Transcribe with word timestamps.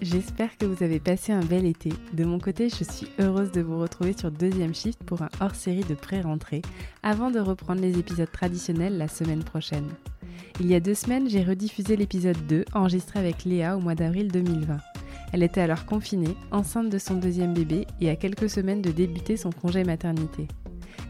j'espère 0.00 0.56
que 0.56 0.66
vous 0.66 0.82
avez 0.82 1.00
passé 1.00 1.32
un 1.32 1.44
bel 1.44 1.66
été. 1.66 1.92
De 2.12 2.24
mon 2.24 2.38
côté, 2.38 2.68
je 2.68 2.84
suis 2.84 3.08
heureuse 3.18 3.52
de 3.52 3.60
vous 3.60 3.78
retrouver 3.78 4.14
sur 4.16 4.30
deuxième 4.30 4.74
shift 4.74 5.02
pour 5.04 5.22
un 5.22 5.28
hors-série 5.40 5.84
de 5.84 5.94
pré-rentrée, 5.94 6.62
avant 7.02 7.30
de 7.30 7.40
reprendre 7.40 7.80
les 7.80 7.98
épisodes 7.98 8.30
traditionnels 8.30 8.98
la 8.98 9.08
semaine 9.08 9.44
prochaine. 9.44 9.88
Il 10.60 10.66
y 10.66 10.74
a 10.74 10.80
deux 10.80 10.94
semaines, 10.94 11.28
j'ai 11.28 11.42
rediffusé 11.42 11.96
l'épisode 11.96 12.46
2, 12.48 12.64
enregistré 12.74 13.18
avec 13.18 13.44
Léa 13.44 13.76
au 13.76 13.80
mois 13.80 13.94
d'avril 13.94 14.30
2020. 14.30 14.78
Elle 15.32 15.42
était 15.42 15.60
alors 15.60 15.86
confinée, 15.86 16.36
enceinte 16.50 16.90
de 16.90 16.98
son 16.98 17.14
deuxième 17.14 17.54
bébé 17.54 17.86
et 18.00 18.10
à 18.10 18.16
quelques 18.16 18.50
semaines 18.50 18.82
de 18.82 18.90
débuter 18.90 19.36
son 19.36 19.50
congé 19.50 19.84
maternité. 19.84 20.48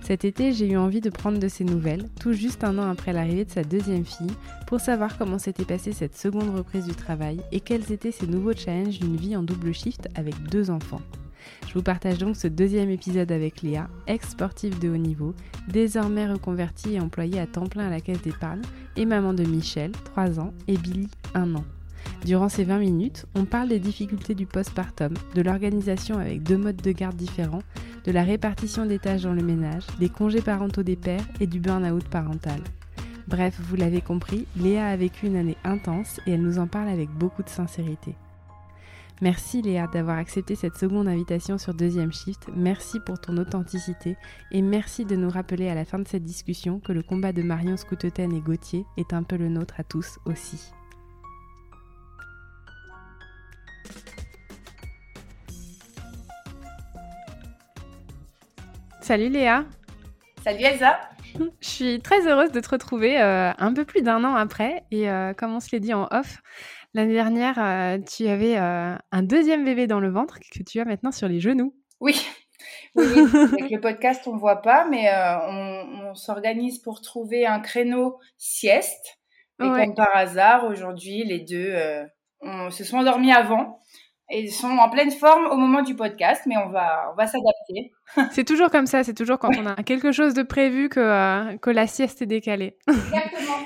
Cet 0.03 0.25
été, 0.25 0.53
j'ai 0.53 0.69
eu 0.69 0.77
envie 0.77 1.01
de 1.01 1.11
prendre 1.11 1.39
de 1.39 1.49
ses 1.49 1.65
nouvelles, 1.65 2.09
tout 2.19 2.33
juste 2.33 2.65
un 2.65 2.79
an 2.79 2.91
après 2.91 3.13
l'arrivée 3.13 3.45
de 3.45 3.51
sa 3.51 3.63
deuxième 3.63 4.05
fille, 4.05 4.35
pour 4.67 4.81
savoir 4.81 5.17
comment 5.17 5.39
s'était 5.39 5.65
passée 5.65 5.93
cette 5.93 6.17
seconde 6.17 6.55
reprise 6.57 6.87
du 6.87 6.95
travail 6.95 7.41
et 7.53 7.61
quels 7.61 7.93
étaient 7.93 8.11
ses 8.11 8.27
nouveaux 8.27 8.55
challenges 8.55 8.99
d'une 8.99 9.17
vie 9.17 9.37
en 9.37 9.43
double 9.43 9.73
shift 9.73 10.09
avec 10.17 10.35
deux 10.45 10.71
enfants. 10.71 11.03
Je 11.69 11.75
vous 11.75 11.83
partage 11.83 12.19
donc 12.19 12.37
ce 12.37 12.49
deuxième 12.49 12.91
épisode 12.91 13.31
avec 13.31 13.63
Léa, 13.63 13.89
ex-sportive 14.07 14.79
de 14.79 14.89
haut 14.89 14.97
niveau, 14.97 15.35
désormais 15.69 16.27
reconvertie 16.27 16.95
et 16.95 17.01
employée 17.01 17.39
à 17.39 17.47
temps 17.47 17.67
plein 17.67 17.87
à 17.87 17.91
la 17.91 18.01
caisse 18.01 18.23
d'épargne, 18.23 18.63
et 18.97 19.07
maman 19.07 19.33
de 19.33 19.45
Michel, 19.45 19.93
3 19.93 20.41
ans, 20.41 20.53
et 20.67 20.77
Billy, 20.77 21.09
1 21.35 21.55
an. 21.55 21.65
Durant 22.25 22.49
ces 22.49 22.65
20 22.65 22.79
minutes, 22.79 23.27
on 23.35 23.45
parle 23.45 23.69
des 23.69 23.79
difficultés 23.79 24.35
du 24.35 24.47
postpartum, 24.47 25.15
de 25.35 25.43
l'organisation 25.43 26.19
avec 26.19 26.43
deux 26.43 26.59
modes 26.59 26.83
de 26.83 26.93
garde 26.93 27.17
différents, 27.17 27.63
de 28.05 28.13
la 28.13 28.23
répartition 28.23 28.87
des 28.87 28.99
tâches 28.99 29.23
dans 29.23 29.33
le 29.33 29.43
ménage, 29.43 29.87
des 29.99 30.09
congés 30.09 30.43
parentaux 30.43 30.83
des 30.83 30.97
pères 30.97 31.27
et 31.41 31.47
du 31.47 31.61
burn-out 31.61 32.05
parental. 32.09 32.61
Bref, 33.29 33.61
vous 33.61 33.77
l'avez 33.77 34.01
compris, 34.01 34.47
Léa 34.57 34.89
a 34.89 34.97
vécu 34.97 35.27
une 35.27 35.37
année 35.37 35.57
intense 35.65 36.21
et 36.27 36.33
elle 36.33 36.43
nous 36.43 36.59
en 36.59 36.67
parle 36.67 36.89
avec 36.89 37.11
beaucoup 37.11 37.43
de 37.43 37.49
sincérité. 37.49 38.15
Merci 39.23 39.61
Léa 39.61 39.87
d'avoir 39.87 40.17
accepté 40.17 40.55
cette 40.55 40.79
seconde 40.79 41.07
invitation 41.07 41.59
sur 41.59 41.75
Deuxième 41.75 42.13
Shift, 42.13 42.49
merci 42.57 42.99
pour 43.01 43.21
ton 43.21 43.37
authenticité 43.37 44.17
et 44.51 44.63
merci 44.63 45.05
de 45.05 45.15
nous 45.15 45.29
rappeler 45.29 45.69
à 45.69 45.75
la 45.75 45.85
fin 45.85 45.99
de 45.99 46.09
cette 46.09 46.25
discussion 46.25 46.81
que 46.81 46.93
le 46.93 47.03
combat 47.03 47.33
de 47.33 47.43
Marion 47.43 47.77
Scouteten 47.77 48.33
et 48.33 48.41
Gauthier 48.41 48.87
est 48.97 49.13
un 49.13 49.23
peu 49.23 49.37
le 49.37 49.51
nôtre 49.51 49.75
à 49.79 49.85
tous 49.85 50.19
aussi. 50.25 50.73
Salut 59.11 59.29
Léa. 59.29 59.65
Salut 60.45 60.63
Elsa. 60.63 61.01
Je 61.61 61.69
suis 61.69 62.01
très 62.01 62.29
heureuse 62.29 62.53
de 62.53 62.61
te 62.61 62.69
retrouver 62.69 63.21
euh, 63.21 63.51
un 63.59 63.75
peu 63.75 63.85
plus 63.85 64.03
d'un 64.03 64.23
an 64.23 64.37
après. 64.37 64.85
Et 64.93 65.11
euh, 65.11 65.35
comme 65.35 65.53
on 65.53 65.59
se 65.59 65.71
l'est 65.73 65.81
dit 65.81 65.93
en 65.93 66.07
off, 66.13 66.37
l'année 66.95 67.15
dernière, 67.15 67.59
euh, 67.59 67.99
tu 67.99 68.29
avais 68.29 68.57
un 68.57 69.23
deuxième 69.25 69.65
bébé 69.65 69.89
dans 69.89 69.99
le 69.99 70.11
ventre 70.11 70.39
que 70.39 70.63
tu 70.63 70.79
as 70.79 70.85
maintenant 70.85 71.11
sur 71.11 71.27
les 71.27 71.41
genoux. 71.41 71.75
Oui. 71.99 72.25
Oui, 72.95 73.05
avec 73.59 73.73
le 73.73 73.81
podcast, 73.81 74.29
on 74.29 74.35
ne 74.35 74.39
voit 74.39 74.63
pas, 74.63 74.87
mais 74.89 75.11
on, 75.13 76.15
s'organise 76.15 76.79
pour 76.79 77.01
trouver 77.01 77.47
un 77.47 77.59
créneau 77.59 78.21
sieste. 78.39 79.19
Et 79.61 79.65
comme 79.65 79.97
par 79.97 80.15
hasard, 80.15 80.67
aujourd'hui, 80.67 81.25
les 81.25 81.41
deux 81.41 81.75
on 82.43 82.71
se 82.71 82.85
sont 82.85 82.99
endormis 82.99 83.33
avant 83.33 83.81
et 84.31 84.43
ils 84.43 84.53
sont 84.53 84.69
en 84.69 84.89
pleine 84.89 85.11
forme 85.11 85.47
au 85.47 85.57
moment 85.57 85.83
du 85.83 85.95
podcast, 85.95 86.43
mais 86.47 86.57
on 86.57 86.69
va, 86.69 87.11
on 87.13 87.17
va 87.17 87.27
s'adapter. 87.27 87.93
C'est 88.33 88.45
toujours 88.45 88.71
comme 88.71 88.87
ça, 88.87 89.05
c'est 89.05 89.15
toujours 89.15 89.39
quand 89.39 89.51
on 89.57 89.67
a 89.67 89.77
quelque 89.85 90.11
chose 90.11 90.35
de 90.35 90.43
prévu 90.43 90.89
que, 90.89 90.99
euh, 90.99 91.57
que 91.59 91.71
la 91.71 91.87
sieste 91.87 92.23
est 92.23 92.27
décalée. 92.27 92.77
Exactement. 92.89 93.59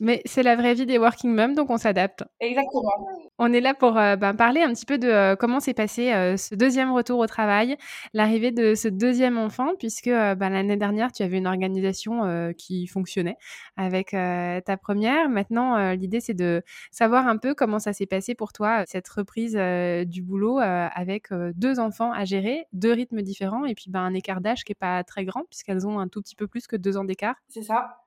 Mais 0.00 0.22
c'est 0.24 0.42
la 0.42 0.56
vraie 0.56 0.72
vie 0.72 0.86
des 0.86 0.98
working 0.98 1.30
moms, 1.34 1.54
donc 1.54 1.68
on 1.68 1.76
s'adapte. 1.76 2.24
Exactement. 2.40 2.90
On 3.38 3.52
est 3.52 3.60
là 3.60 3.74
pour 3.74 3.98
euh, 3.98 4.16
ben, 4.16 4.34
parler 4.34 4.62
un 4.62 4.72
petit 4.72 4.86
peu 4.86 4.96
de 4.96 5.08
euh, 5.08 5.36
comment 5.36 5.60
s'est 5.60 5.74
passé 5.74 6.12
euh, 6.12 6.38
ce 6.38 6.54
deuxième 6.54 6.90
retour 6.90 7.18
au 7.18 7.26
travail, 7.26 7.76
l'arrivée 8.14 8.50
de 8.50 8.74
ce 8.74 8.88
deuxième 8.88 9.36
enfant, 9.36 9.72
puisque 9.78 10.08
ben, 10.08 10.48
l'année 10.48 10.78
dernière, 10.78 11.12
tu 11.12 11.22
avais 11.22 11.36
une 11.36 11.46
organisation 11.46 12.52
qui 12.56 12.86
fonctionnait 12.86 13.36
avec 13.76 14.10
ta 14.10 14.76
première. 14.76 15.28
Maintenant, 15.28 15.92
l'idée, 15.92 16.20
c'est 16.20 16.34
de 16.34 16.62
savoir 16.90 17.26
un 17.26 17.36
peu 17.36 17.54
comment 17.54 17.78
ça 17.78 17.92
s'est 17.92 18.06
passé 18.06 18.34
pour 18.34 18.52
toi, 18.52 18.84
cette 18.86 19.08
reprise 19.08 19.54
du 20.06 20.22
boulot 20.22 20.58
avec 20.60 21.28
deux 21.32 21.78
enfants 21.78 22.12
à 22.12 22.24
gérer, 22.24 22.66
deux 22.72 22.92
rythmes 22.92 23.22
différents, 23.22 23.64
et 23.64 23.74
puis 23.74 23.86
ben, 23.88 24.00
un 24.00 24.14
écart 24.14 24.40
d'âge 24.40 24.64
qui 24.64 24.72
n'est 24.72 24.76
pas 24.78 25.04
très 25.04 25.24
grand, 25.24 25.44
puisqu'elles 25.50 25.86
ont 25.86 25.98
un 25.98 26.08
tout 26.08 26.22
petit 26.22 26.36
peu 26.36 26.46
plus 26.46 26.66
que 26.66 26.76
deux 26.76 26.96
ans 26.96 27.04
d'écart. 27.04 27.36
C'est 27.48 27.62
ça. 27.62 27.99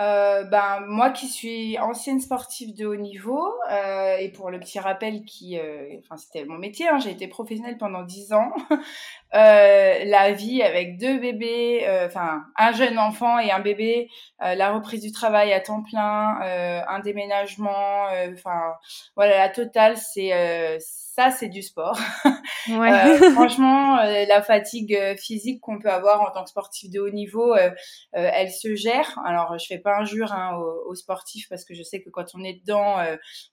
Euh, 0.00 0.44
ben 0.44 0.80
moi 0.86 1.10
qui 1.10 1.28
suis 1.28 1.78
ancienne 1.78 2.20
sportive 2.20 2.74
de 2.74 2.86
haut 2.86 2.96
niveau 2.96 3.52
euh, 3.70 4.16
et 4.16 4.30
pour 4.30 4.50
le 4.50 4.58
petit 4.58 4.78
rappel 4.78 5.24
qui 5.24 5.58
euh, 5.58 5.88
enfin 5.98 6.16
c'était 6.16 6.46
mon 6.46 6.56
métier 6.56 6.88
hein, 6.88 6.98
j'ai 6.98 7.10
été 7.10 7.28
professionnelle 7.28 7.76
pendant 7.76 8.02
dix 8.02 8.32
ans 8.32 8.50
la 9.32 10.32
vie 10.32 10.62
avec 10.62 10.96
deux 10.96 11.18
bébés 11.18 11.86
enfin 12.06 12.44
un 12.56 12.72
jeune 12.72 12.98
enfant 12.98 13.38
et 13.40 13.50
un 13.50 13.60
bébé 13.60 14.08
la 14.40 14.72
reprise 14.72 15.02
du 15.02 15.12
travail 15.12 15.52
à 15.52 15.60
temps 15.60 15.82
plein 15.82 16.38
un 16.88 17.00
déménagement 17.00 18.06
enfin 18.32 18.72
voilà 19.16 19.36
la 19.36 19.48
totale 19.50 19.98
c'est 19.98 20.78
ça, 21.20 21.30
c'est 21.30 21.48
du 21.48 21.62
sport. 21.62 21.98
Euh, 22.68 23.30
franchement, 23.32 23.96
la 23.96 24.42
fatigue 24.42 24.96
physique 25.16 25.60
qu'on 25.60 25.78
peut 25.78 25.90
avoir 25.90 26.20
en 26.20 26.30
tant 26.30 26.44
que 26.44 26.50
sportif 26.50 26.90
de 26.90 27.00
haut 27.00 27.10
niveau, 27.10 27.56
elle 28.12 28.50
se 28.50 28.74
gère. 28.76 29.18
Alors, 29.24 29.58
je 29.58 29.66
fais 29.66 29.78
pas 29.78 29.89
injure 29.90 30.32
hein, 30.32 30.56
aux, 30.86 30.94
sportifs 30.94 31.48
parce 31.48 31.64
que 31.64 31.74
je 31.74 31.82
sais 31.82 32.00
que 32.02 32.10
quand 32.10 32.26
on 32.34 32.44
est 32.44 32.60
dedans, 32.60 32.96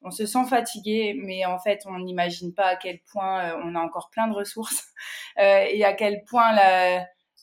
on 0.02 0.12
se 0.12 0.26
sent 0.26 0.46
fatigué, 0.50 1.16
mais 1.18 1.46
en 1.46 1.60
fait, 1.60 1.84
on 1.86 2.00
n'imagine 2.00 2.54
pas 2.54 2.68
à 2.68 2.76
quel 2.76 3.00
point 3.12 3.56
on 3.64 3.76
a 3.76 3.80
encore 3.80 4.10
plein 4.10 4.28
de 4.28 4.34
ressources 4.34 4.88
et 5.38 5.84
à 5.84 5.94
quel 5.94 6.24
point 6.26 6.54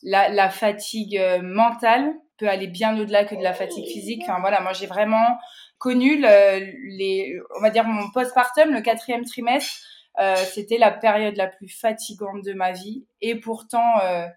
la, 0.03 0.49
fatigue 0.49 1.21
mentale 1.41 2.13
peut 2.37 2.49
aller 2.49 2.67
bien 2.67 2.99
au-delà 2.99 3.25
que 3.25 3.35
de 3.35 3.43
la 3.43 3.53
fatigue 3.53 3.87
physique. 3.87 4.23
Enfin 4.23 4.39
voilà, 4.39 4.61
moi 4.61 4.73
j'ai 4.73 4.87
vraiment 4.87 5.37
connu 5.77 6.19
le, 6.19 6.97
les, 6.97 7.39
on 7.57 7.61
va 7.61 7.69
dire 7.69 7.85
mon 7.85 8.09
postpartum, 8.11 8.71
le 8.71 8.81
quatrième 8.81 9.25
trimestre 9.25 9.85
euh, 10.19 10.35
c'était 10.35 10.77
la 10.77 10.91
période 10.91 11.35
la 11.35 11.47
plus 11.47 11.67
fatigante 11.67 12.43
de 12.43 12.53
ma 12.53 12.71
vie. 12.71 13.05
Et 13.21 13.35
pourtant, 13.35 13.99
euh, 14.03 14.27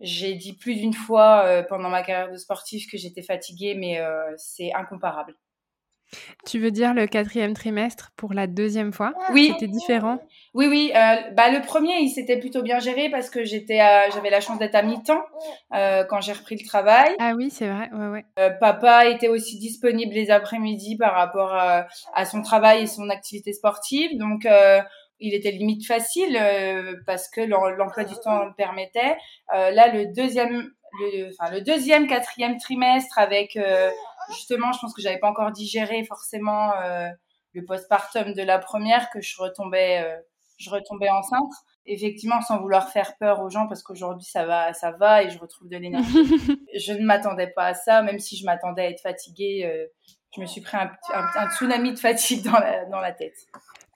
j'ai 0.00 0.34
dit 0.34 0.54
plus 0.54 0.76
d'une 0.76 0.94
fois 0.94 1.44
euh, 1.44 1.62
pendant 1.62 1.90
ma 1.90 2.02
carrière 2.02 2.32
de 2.32 2.36
sportif 2.36 2.90
que 2.90 2.96
j'étais 2.96 3.22
fatiguée, 3.22 3.74
mais 3.74 4.00
c'est 4.36 4.72
incomparable. 4.72 5.34
Tu 6.44 6.58
veux 6.58 6.72
dire 6.72 6.92
le 6.92 7.06
quatrième 7.06 7.54
trimestre 7.54 8.10
pour 8.16 8.34
la 8.34 8.48
deuxième 8.48 8.92
fois? 8.92 9.12
Oui. 9.32 9.50
C'était 9.52 9.68
différent? 9.68 10.18
Oui, 10.54 10.66
oui. 10.68 10.90
bah, 10.92 11.50
le 11.50 11.64
premier, 11.64 12.00
il 12.00 12.08
s'était 12.08 12.38
plutôt 12.38 12.62
bien 12.62 12.80
géré 12.80 13.10
parce 13.10 13.30
que 13.30 13.44
j'étais, 13.44 13.78
j'avais 14.12 14.30
la 14.30 14.40
chance 14.40 14.58
d'être 14.58 14.74
à 14.74 14.82
mi-temps 14.82 15.22
quand 15.70 16.20
j'ai 16.20 16.32
repris 16.32 16.56
le 16.56 16.66
travail. 16.66 17.14
Ah 17.20 17.34
oui, 17.36 17.50
c'est 17.50 17.68
vrai. 17.68 17.90
Ouais, 17.92 18.08
ouais. 18.08 18.58
papa 18.58 19.06
était 19.06 19.28
aussi 19.28 19.58
disponible 19.58 20.12
les 20.12 20.32
après-midi 20.32 20.96
par 20.96 21.14
rapport 21.14 21.54
à, 21.54 21.86
à, 22.14 22.24
son 22.24 22.42
travail 22.42 22.82
et 22.82 22.86
son 22.88 23.08
activité 23.08 23.52
sportive. 23.52 24.18
Donc, 24.18 24.46
il 25.20 25.34
était 25.34 25.50
limite 25.50 25.86
facile 25.86 26.36
euh, 26.36 26.94
parce 27.06 27.28
que 27.28 27.40
l'emploi 27.40 28.04
du 28.04 28.14
temps 28.14 28.44
le 28.44 28.54
permettait. 28.54 29.16
Euh, 29.54 29.70
là, 29.70 29.88
le 29.92 30.06
deuxième, 30.06 30.70
le, 31.00 31.28
enfin, 31.28 31.52
le 31.52 31.60
deuxième, 31.60 32.06
quatrième 32.06 32.56
trimestre 32.56 33.18
avec 33.18 33.56
euh, 33.56 33.90
justement, 34.30 34.72
je 34.72 34.80
pense 34.80 34.94
que 34.94 35.02
j'avais 35.02 35.18
pas 35.18 35.28
encore 35.28 35.52
digéré 35.52 36.04
forcément 36.04 36.72
le 37.52 37.64
postpartum 37.64 38.32
de 38.32 38.42
la 38.42 38.58
première 38.58 39.10
que 39.10 39.20
je 39.20 39.40
retombais, 39.40 40.22
je 40.58 40.70
retombais 40.70 41.10
enceinte. 41.10 41.52
Effectivement, 41.86 42.40
sans 42.42 42.60
vouloir 42.60 42.90
faire 42.90 43.16
peur 43.18 43.40
aux 43.40 43.50
gens 43.50 43.66
parce 43.66 43.82
qu'aujourd'hui 43.82 44.26
ça 44.26 44.44
va, 44.44 44.72
ça 44.74 44.92
va 44.92 45.24
et 45.24 45.30
je 45.30 45.38
retrouve 45.38 45.68
de 45.68 45.76
l'énergie. 45.76 46.08
je 46.78 46.92
ne 46.92 47.04
m'attendais 47.04 47.48
pas 47.48 47.66
à 47.66 47.74
ça, 47.74 48.02
même 48.02 48.20
si 48.20 48.36
je 48.36 48.44
m'attendais 48.44 48.82
à 48.82 48.90
être 48.90 49.00
fatiguée. 49.00 49.88
Je 50.34 50.40
me 50.40 50.46
suis 50.46 50.60
pris 50.60 50.76
un, 50.76 50.90
un, 51.12 51.50
tsunami 51.50 51.92
de 51.92 51.98
fatigue 51.98 52.44
dans 52.44 52.58
la, 52.58 52.84
dans 52.86 53.00
la 53.00 53.12
tête. 53.12 53.36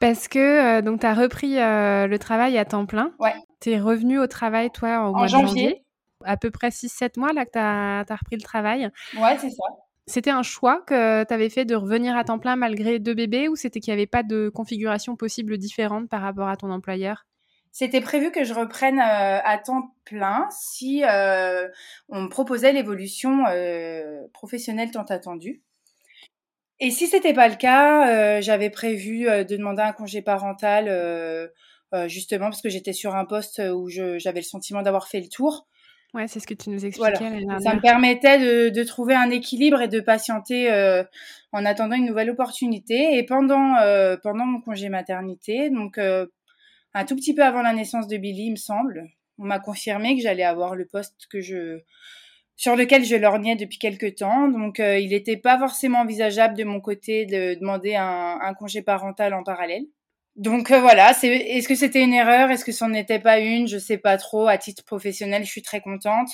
Parce 0.00 0.28
que 0.28 0.38
euh, 0.78 0.82
donc 0.82 1.00
tu 1.00 1.06
as 1.06 1.14
repris 1.14 1.58
euh, 1.58 2.06
le 2.06 2.19
travail 2.19 2.58
à 2.58 2.64
temps 2.64 2.86
plein. 2.86 3.12
Ouais. 3.19 3.34
Tu 3.60 3.70
es 3.70 3.81
revenu 3.81 4.19
au 4.19 4.26
travail, 4.26 4.70
toi, 4.70 5.08
au 5.08 5.14
mois 5.14 5.26
de 5.26 5.31
janvier. 5.31 5.84
À 6.25 6.36
peu 6.36 6.50
près 6.50 6.69
6-7 6.69 7.19
mois 7.19 7.32
là 7.32 7.44
que 7.44 7.52
tu 7.52 7.58
as, 7.58 8.16
repris 8.16 8.36
le 8.36 8.42
travail. 8.42 8.90
Ouais, 9.16 9.36
c'est 9.38 9.50
ça. 9.50 9.64
C'était 10.06 10.31
un 10.31 10.42
choix 10.42 10.82
que 10.82 11.25
tu 11.25 11.32
avais 11.32 11.48
fait 11.48 11.64
de 11.64 11.75
revenir 11.75 12.16
à 12.16 12.25
temps 12.25 12.38
plein 12.38 12.56
malgré 12.56 12.98
deux 12.98 13.14
bébés 13.14 13.48
ou 13.48 13.56
c'était 13.56 13.80
qu'il 13.80 13.92
n'y 13.92 13.98
avait 13.98 14.06
pas 14.06 14.22
de 14.22 14.50
configuration 14.50 15.16
possible 15.16 15.56
différente 15.56 16.10
par 16.10 16.20
rapport 16.20 16.48
à 16.48 16.56
ton 16.56 16.70
employeur? 16.70 17.25
C'était 17.72 18.02
prévu 18.02 18.30
que 18.30 18.44
je 18.44 18.52
reprenne 18.52 18.98
euh, 18.98 19.40
à 19.42 19.58
temps 19.58 19.94
plein 20.04 20.46
si 20.50 21.02
on 22.08 22.22
me 22.22 22.28
proposait 22.28 22.72
l'évolution 22.72 23.44
professionnelle 24.34 24.90
tant 24.90 25.04
attendue. 25.04 25.62
Et 26.81 26.91
si 26.91 27.06
c'était 27.06 27.32
pas 27.32 27.49
le 27.49 27.55
cas, 27.55 28.09
euh, 28.09 28.43
j'avais 28.43 28.71
prévu 28.71 29.29
euh, 29.29 29.44
de 29.44 29.56
demander 29.56 29.82
un 29.82 29.93
congé 29.93 30.23
parental, 30.23 30.87
euh, 30.88 31.49
justement 32.09 32.47
parce 32.47 32.61
que 32.61 32.69
j'étais 32.69 32.93
sur 32.93 33.15
un 33.15 33.25
poste 33.25 33.62
où 33.73 33.88
j'avais 33.88 34.41
le 34.41 34.43
sentiment 34.43 34.82
d'avoir 34.82 35.06
fait 35.06 35.21
le 35.21 35.29
tour. 35.29 35.69
Ouais, 36.15 36.29
c'est 36.29 36.38
ce 36.38 36.47
que 36.47 36.55
tu 36.55 36.71
nous 36.71 36.87
expliquais 36.87 37.43
voilà. 37.44 37.59
Ça 37.59 37.75
me 37.75 37.81
permettait 37.81 38.38
de, 38.38 38.69
de, 38.69 38.85
trouver 38.85 39.15
un 39.15 39.31
équilibre 39.31 39.82
et 39.82 39.88
de 39.88 39.99
patienter 39.99 40.73
euh, 40.73 41.03
en 41.50 41.65
attendant 41.65 41.97
une 41.97 42.06
nouvelle 42.06 42.31
opportunité. 42.31 43.19
Et 43.19 43.25
pendant 43.25 43.76
euh, 43.79 44.17
pendant 44.23 44.47
mon 44.47 44.61
congé 44.61 44.88
maternité, 44.88 45.71
donc 45.71 45.99
euh, 45.99 46.26
un 46.94 47.05
tout 47.05 47.17
petit 47.17 47.35
peu 47.35 47.43
avant 47.43 47.62
la 47.62 47.73
naissance 47.73 48.06
de 48.06 48.17
Billy, 48.17 48.44
il 48.44 48.53
me 48.53 48.56
semble, 48.56 49.09
on 49.38 49.44
m'a 49.44 49.59
confirmé 49.59 50.15
que 50.15 50.23
j'allais 50.23 50.44
avoir 50.44 50.76
le 50.76 50.87
poste 50.87 51.26
que 51.29 51.41
je 51.41 51.81
sur 52.56 52.76
lequel 52.76 53.04
je 53.04 53.16
lorgnais 53.16 53.56
depuis 53.56 53.78
quelques 53.78 54.16
temps. 54.16 54.48
Donc, 54.48 54.80
euh, 54.80 54.98
il 54.98 55.10
n'était 55.10 55.36
pas 55.36 55.58
forcément 55.58 56.00
envisageable 56.00 56.56
de 56.56 56.64
mon 56.64 56.80
côté 56.80 57.26
de 57.26 57.54
demander 57.58 57.94
un, 57.96 58.38
un 58.40 58.54
congé 58.54 58.82
parental 58.82 59.34
en 59.34 59.42
parallèle. 59.42 59.84
Donc 60.36 60.72
euh, 60.72 60.80
voilà, 60.80 61.12
est-ce 61.12 61.68
que 61.68 61.76
c'était 61.76 62.02
une 62.02 62.12
erreur, 62.12 62.50
est-ce 62.50 62.64
que 62.64 62.72
ce 62.72 62.84
n'en 62.84 62.92
était 62.92 63.20
pas 63.20 63.38
une, 63.38 63.68
je 63.68 63.78
sais 63.78 63.98
pas 63.98 64.16
trop. 64.18 64.48
À 64.48 64.58
titre 64.58 64.84
professionnel, 64.84 65.44
je 65.44 65.50
suis 65.50 65.62
très 65.62 65.80
contente, 65.80 66.28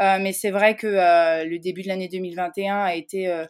euh, 0.00 0.18
mais 0.20 0.34
c'est 0.34 0.50
vrai 0.50 0.76
que 0.76 0.86
euh, 0.86 1.44
le 1.44 1.58
début 1.58 1.82
de 1.82 1.88
l'année 1.88 2.08
2021 2.08 2.76
a 2.82 2.94
été 2.94 3.44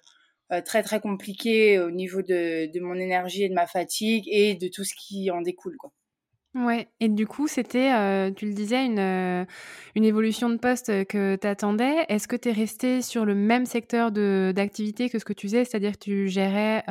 très 0.64 0.82
très 0.84 1.00
compliqué 1.00 1.80
au 1.80 1.90
niveau 1.90 2.22
de, 2.22 2.70
de 2.72 2.80
mon 2.80 2.94
énergie 2.94 3.42
et 3.44 3.48
de 3.48 3.54
ma 3.54 3.66
fatigue 3.66 4.24
et 4.28 4.54
de 4.54 4.68
tout 4.68 4.84
ce 4.84 4.94
qui 4.94 5.30
en 5.32 5.40
découle 5.42 5.76
quoi. 5.76 5.90
Ouais 6.56 6.88
et 7.00 7.08
du 7.10 7.26
coup, 7.26 7.48
c'était, 7.48 7.92
heu, 7.92 8.32
tu 8.34 8.46
le 8.46 8.54
disais, 8.54 8.86
une, 8.86 8.98
heu, 8.98 9.46
une 9.94 10.04
évolution 10.04 10.48
de 10.48 10.56
poste, 10.56 10.86
que 11.06 11.36
tu 11.36 11.46
attendais. 11.46 12.06
Est-ce 12.08 12.26
que 12.28 12.36
tu 12.36 12.48
es 12.48 12.52
restée 12.52 13.02
sur 13.02 13.26
le 13.26 13.34
même 13.34 13.66
secteur 13.66 14.10
de 14.10 14.54
d'activité 14.56 15.10
que 15.10 15.18
ce 15.18 15.26
que 15.26 15.34
tu 15.34 15.48
faisais? 15.48 15.64
C'est-à-dire 15.66 15.92
que 15.92 15.98
tu 15.98 16.28
gérais, 16.28 16.82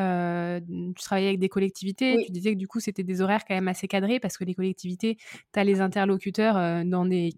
tu 0.95 1.03
travaillais 1.03 1.29
avec 1.29 1.39
des 1.39 1.49
collectivités, 1.49 2.19
tu 2.19 2.31
disais 2.31 2.53
que 2.53 2.59
du 2.59 2.67
coup, 2.67 2.79
c'était 2.79 3.03
des 3.03 3.21
horaires 3.21 3.43
quand 3.47 3.55
même 3.55 3.67
assez 3.67 3.87
cadrés 3.87 4.19
parce 4.19 4.37
que 4.37 4.43
les 4.43 4.53
collectivités, 4.53 5.17
tu 5.53 5.59
as 5.59 5.63
les 5.63 5.81
interlocuteurs, 5.81 6.85
dans 6.85 7.05
des 7.05 7.31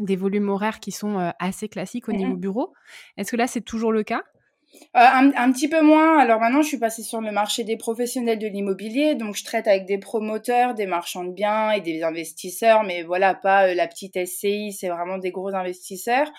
des 0.00 0.14
volumes 0.16 0.48
horaires 0.48 0.78
qui 0.80 0.92
sont, 0.92 1.32
assez 1.40 1.68
classiques 1.68 2.08
au 2.08 2.12
niveau 2.12 2.36
bureau. 2.36 2.72
Est-ce 3.16 3.32
que 3.32 3.36
là, 3.36 3.46
c'est 3.48 3.60
toujours 3.62 3.92
le 3.92 4.02
cas? 4.04 4.22
Euh, 4.96 5.00
un, 5.00 5.52
petit 5.52 5.68
peu 5.68 5.82
moins. 5.82 6.18
Alors 6.18 6.40
maintenant, 6.40 6.62
je 6.62 6.68
suis 6.68 6.78
passée 6.78 7.02
sur 7.02 7.20
le 7.20 7.30
marché 7.30 7.64
des 7.64 7.76
professionnels 7.76 8.38
de 8.38 8.46
l'immobilier, 8.46 9.14
donc 9.14 9.36
je 9.36 9.44
traite 9.44 9.66
avec 9.66 9.86
des 9.86 9.98
promoteurs, 9.98 10.74
des 10.74 10.86
marchands 10.86 11.24
de 11.24 11.32
biens 11.32 11.70
et 11.72 11.80
des 11.80 12.02
investisseurs, 12.02 12.84
mais 12.84 13.02
voilà, 13.02 13.34
pas 13.34 13.68
euh, 13.68 13.74
la 13.74 13.86
petite 13.86 14.16
SCI, 14.26 14.72
c'est 14.72 14.88
vraiment 14.88 15.18
des 15.18 15.30
gros 15.30 15.54
investisseurs. 15.54 16.30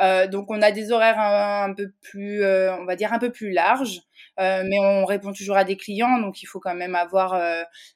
Euh, 0.00 0.26
donc 0.26 0.50
on 0.50 0.62
a 0.62 0.70
des 0.70 0.92
horaires 0.92 1.18
un, 1.18 1.74
peu 1.74 1.92
plus, 2.02 2.42
euh, 2.42 2.74
on 2.76 2.84
va 2.84 2.96
dire 2.96 3.12
un 3.12 3.18
peu 3.18 3.30
plus 3.30 3.50
larges, 3.52 4.00
mais 4.38 4.78
on 4.80 5.04
répond 5.04 5.32
toujours 5.32 5.56
à 5.56 5.64
des 5.64 5.76
clients, 5.76 6.18
donc 6.18 6.42
il 6.42 6.46
faut 6.46 6.60
quand 6.60 6.74
même 6.74 6.94
avoir 6.94 7.34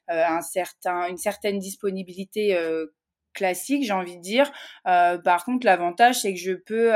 un 0.07 0.41
certain, 0.41 1.07
une 1.07 1.17
certaine 1.17 1.59
disponibilité 1.59 2.57
classique, 3.33 3.83
j'ai 3.85 3.93
envie 3.93 4.17
de 4.17 4.21
dire. 4.21 4.51
par 4.85 5.43
contre, 5.45 5.65
l'avantage, 5.65 6.21
c'est 6.21 6.33
que 6.33 6.39
je 6.39 6.53
peux, 6.53 6.91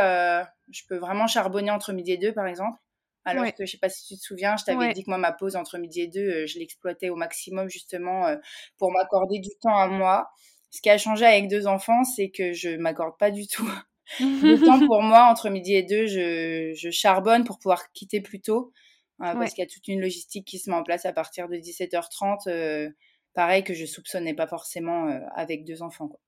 je 0.71 0.81
peux 0.87 0.97
vraiment 0.97 1.27
charbonner 1.27 1.71
entre 1.71 1.93
midi 1.93 2.13
et 2.13 2.17
deux, 2.17 2.33
par 2.33 2.47
exemple. 2.47 2.77
Alors 3.25 3.45
que 3.53 3.65
je 3.65 3.71
sais 3.71 3.77
pas 3.77 3.89
si 3.89 4.05
tu 4.05 4.15
te 4.15 4.21
souviens, 4.21 4.55
je 4.57 4.65
t'avais 4.65 4.91
dit 4.93 5.03
que 5.03 5.09
moi 5.09 5.17
ma 5.17 5.31
pause 5.31 5.55
entre 5.55 5.77
midi 5.77 6.01
et 6.01 6.07
deux, 6.07 6.29
euh, 6.29 6.47
je 6.47 6.59
l'exploitais 6.59 7.09
au 7.09 7.15
maximum 7.15 7.69
justement 7.69 8.27
euh, 8.27 8.35
pour 8.77 8.91
m'accorder 8.91 9.39
du 9.39 9.49
temps 9.61 9.77
à 9.77 9.87
moi. 9.87 10.29
Ce 10.71 10.81
qui 10.81 10.89
a 10.89 10.97
changé 10.97 11.25
avec 11.25 11.47
deux 11.47 11.67
enfants, 11.67 12.03
c'est 12.03 12.29
que 12.29 12.51
je 12.53 12.75
m'accorde 12.77 13.17
pas 13.17 13.31
du 13.31 13.47
tout 13.47 13.69
de 14.19 14.65
temps 14.65 14.85
pour 14.85 15.01
moi 15.01 15.25
entre 15.29 15.49
midi 15.49 15.73
et 15.75 15.83
deux. 15.83 16.07
Je, 16.07 16.73
je 16.75 16.89
charbonne 16.89 17.45
pour 17.45 17.59
pouvoir 17.59 17.91
quitter 17.93 18.21
plus 18.21 18.41
tôt 18.41 18.73
euh, 19.21 19.33
parce 19.33 19.53
qu'il 19.53 19.63
y 19.63 19.67
a 19.67 19.69
toute 19.69 19.87
une 19.87 20.01
logistique 20.01 20.45
qui 20.45 20.59
se 20.59 20.69
met 20.69 20.75
en 20.75 20.83
place 20.83 21.05
à 21.05 21.13
partir 21.13 21.47
de 21.47 21.55
17h30. 21.55 22.91
pareil 23.33 23.63
que 23.63 23.73
je 23.73 23.85
soupçonnais 23.85 24.33
pas 24.33 24.47
forcément 24.47 25.07
avec 25.35 25.63
deux 25.63 25.81
enfants. 25.81 26.07
Quoi. 26.07 26.19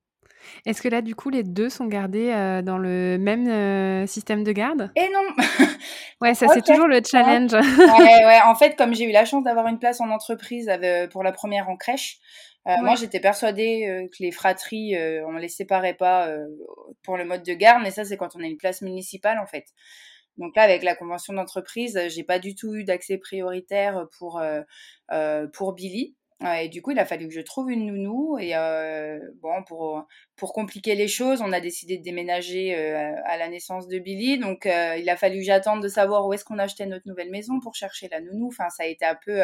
Est-ce 0.65 0.81
que 0.81 0.88
là, 0.88 1.01
du 1.01 1.15
coup, 1.15 1.30
les 1.30 1.44
deux 1.44 1.69
sont 1.69 1.86
gardés 1.86 2.31
euh, 2.31 2.62
dans 2.62 2.77
le 2.77 3.18
même 3.18 3.47
euh, 3.47 4.07
système 4.07 4.44
de 4.44 4.51
garde? 4.51 4.92
Et 4.95 5.09
non 5.09 5.21
Ouais, 6.21 6.33
ça, 6.33 6.47
c'est 6.47 6.63
toujours 6.63 6.88
le 6.88 7.01
challenge. 7.06 7.53
ouais, 7.53 8.25
ouais, 8.25 8.39
en 8.45 8.56
fait, 8.56 8.75
comme 8.75 8.94
j'ai 8.94 9.06
eu 9.06 9.12
la 9.12 9.25
chance 9.25 9.44
d'avoir 9.44 9.68
une 9.68 9.80
place 9.80 10.01
en 10.01 10.09
entreprise 10.09 10.69
pour 11.12 11.24
la 11.24 11.31
première 11.31 11.69
en 11.69 11.75
crèche, 11.75 12.18
euh, 12.68 12.74
moi, 12.81 12.95
j'étais 12.95 13.19
persuadée 13.19 14.09
que 14.12 14.24
les 14.24 14.31
fratries, 14.31 14.95
on 15.27 15.33
les 15.33 15.50
séparait 15.50 15.94
pas 15.94 16.30
pour 17.03 17.18
le 17.18 17.25
mode 17.25 17.44
de 17.44 17.53
garde, 17.53 17.83
mais 17.83 17.92
ça, 17.92 18.06
c'est 18.06 18.18
quand 18.18 18.36
on 18.36 18.39
a 18.39 18.47
une 18.47 18.57
place 18.57 18.81
municipale, 18.81 19.39
en 19.39 19.45
fait. 19.45 19.65
Donc 20.38 20.56
là, 20.56 20.63
avec 20.63 20.83
la 20.83 20.95
convention 20.95 21.33
d'entreprise, 21.33 22.00
j'ai 22.09 22.24
pas 22.24 22.39
du 22.39 22.56
tout 22.56 22.74
eu 22.75 22.83
d'accès 22.83 23.18
prioritaire 23.18 24.07
pour 24.18 24.42
pour 25.53 25.74
Billy 25.74 26.15
et 26.44 26.68
du 26.68 26.82
coup, 26.82 26.92
il 26.92 27.00
a 27.00 27.06
fallu 27.06 27.28
que 27.28 27.34
je 27.34 27.40
trouve 27.40 27.72
une 27.72 27.86
nounou. 27.86 28.38
Et 28.38 28.56
euh, 28.56 29.20
bon, 29.42 29.64
pour, 29.64 30.06
pour 30.36 30.54
compliquer 30.54 30.94
les 30.96 31.08
choses, 31.08 31.42
on 31.42 31.52
a 31.54 31.62
décidé 31.62 31.98
de 31.98 32.04
déménager 32.04 32.76
euh, 32.76 33.16
à 33.26 33.38
la 33.38 33.48
naissance 33.48 33.88
de 33.88 34.00
Billy. 34.00 34.38
Donc, 34.38 34.66
euh, 34.66 34.98
il 34.98 35.10
a 35.10 35.16
fallu 35.16 35.40
que 35.40 35.46
j'attende 35.46 35.82
de 35.82 35.88
savoir 35.88 36.28
où 36.28 36.34
est-ce 36.34 36.44
qu'on 36.44 36.60
achetait 36.60 36.86
notre 36.86 37.08
nouvelle 37.08 37.32
maison 37.32 37.60
pour 37.62 37.76
chercher 37.76 38.10
la 38.10 38.20
nounou. 38.20 38.48
Enfin, 38.48 38.70
ça 38.70 38.84
a 38.84 38.86
été 38.86 39.06
un 39.06 39.16
peu, 39.16 39.44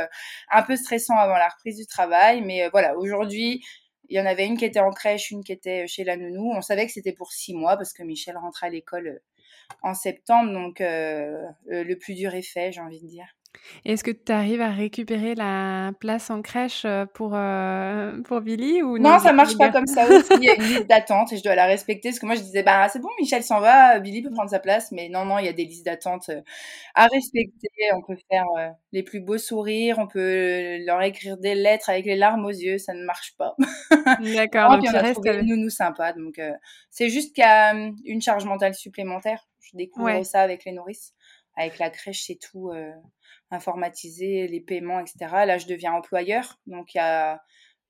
un 0.52 0.64
peu 0.64 0.76
stressant 0.76 1.16
avant 1.16 1.36
la 1.36 1.48
reprise 1.48 1.78
du 1.78 1.88
travail. 1.88 2.42
Mais 2.42 2.68
voilà, 2.70 2.98
aujourd'hui, 2.98 3.64
il 4.10 4.18
y 4.18 4.22
en 4.22 4.26
avait 4.26 4.46
une 4.46 4.58
qui 4.58 4.66
était 4.66 4.82
en 4.82 4.92
crèche, 4.92 5.32
une 5.32 5.44
qui 5.44 5.54
était 5.54 5.88
chez 5.88 6.04
la 6.04 6.18
nounou. 6.18 6.52
On 6.54 6.62
savait 6.62 6.86
que 6.86 6.92
c'était 6.92 7.14
pour 7.14 7.32
six 7.32 7.54
mois 7.54 7.78
parce 7.78 7.94
que 7.94 8.04
Michel 8.04 8.38
rentrait 8.38 8.68
à 8.68 8.70
l'école 8.70 9.22
en 9.82 9.94
septembre. 9.94 10.52
Donc, 10.52 10.80
le 10.82 11.94
plus 11.96 12.16
dur 12.16 12.36
est 12.36 12.42
fait, 12.42 12.74
j'ai 12.74 12.82
envie 12.82 13.02
de 13.02 13.08
dire. 13.08 13.28
Est-ce 13.86 14.04
que 14.04 14.12
tu 14.12 14.32
arrives 14.32 14.62
à 14.62 14.70
récupérer 14.70 15.34
la 15.36 15.92
place 16.00 16.30
en 16.30 16.42
crèche 16.42 16.84
euh, 16.86 17.06
pour, 17.06 17.32
euh, 17.34 18.22
pour 18.22 18.42
Billy 18.42 18.84
ou 18.84 18.98
non, 18.98 19.18
ça 19.20 19.34
marche 19.34 19.58
pas 19.58 19.70
comme 19.70 19.88
ça 19.88 20.08
aussi. 20.08 20.30
Il 20.38 20.44
y 20.44 20.50
a 20.50 20.56
une 20.56 20.64
liste 20.64 20.88
d'attente 20.90 21.34
et 21.34 21.38
je 21.38 21.44
dois 21.44 21.56
la 21.56 21.66
respecter 21.66 22.10
parce 22.10 22.20
que 22.20 22.26
moi 22.26 22.36
je 22.36 22.42
disais 22.42 22.64
bah 22.64 22.88
c'est 22.90 23.00
bon, 23.00 23.10
Michel 23.20 23.44
s'en 23.44 23.60
va, 23.60 24.00
Billy 24.00 24.22
peut 24.22 24.30
prendre 24.30 24.50
sa 24.50 24.60
place, 24.60 24.92
mais 24.92 25.10
non 25.10 25.26
non, 25.26 25.40
il 25.40 25.46
y 25.46 25.50
a 25.50 25.54
des 25.54 25.66
listes 25.66 25.86
d'attente 25.86 26.30
euh, 26.30 26.42
à 26.96 27.08
respecter. 27.08 27.70
On 27.94 28.02
peut 28.02 28.18
faire 28.30 28.46
les 28.92 29.04
plus 29.04 29.20
beaux 29.20 29.38
sourires, 29.38 29.98
on 30.00 30.08
peut 30.08 30.78
leur 30.86 31.02
écrire 31.02 31.38
des 31.38 31.56
lettres 31.56 31.90
avec 31.90 32.06
les 32.06 32.16
larmes 32.16 32.46
aux 32.46 32.50
yeux, 32.50 32.78
ça 32.78 32.94
ne 32.94 33.04
marche 33.04 33.36
pas. 33.38 33.56
D'accord. 34.36 34.78
donc 34.78 34.86
on 34.88 34.96
a 34.96 35.12
trouvé 35.12 35.40
une 35.40 35.48
nounou 35.48 35.70
sympa, 35.70 36.14
donc 36.14 36.40
c'est 36.90 37.10
juste 37.10 37.34
qu'il 37.34 37.44
y 37.44 37.48
a 37.48 37.74
une 38.06 38.22
charge 38.22 38.46
mentale 38.46 38.76
supplémentaire. 38.76 39.48
Je 39.62 39.78
découvre 39.78 40.24
ça 40.24 40.42
avec 40.42 40.66
les 40.66 40.72
nourrices. 40.72 41.14
Avec 41.58 41.80
la 41.80 41.90
crèche, 41.90 42.24
c'est 42.28 42.40
tout 42.40 42.72
informatiser 43.52 44.48
les 44.48 44.62
paiements, 44.62 45.00
etc. 45.00 45.18
Là, 45.46 45.58
je 45.58 45.68
deviens 45.68 45.94
employeur. 45.94 46.58
Donc, 46.66 46.94
il 46.94 46.98
y 46.98 47.02
a 47.02 47.42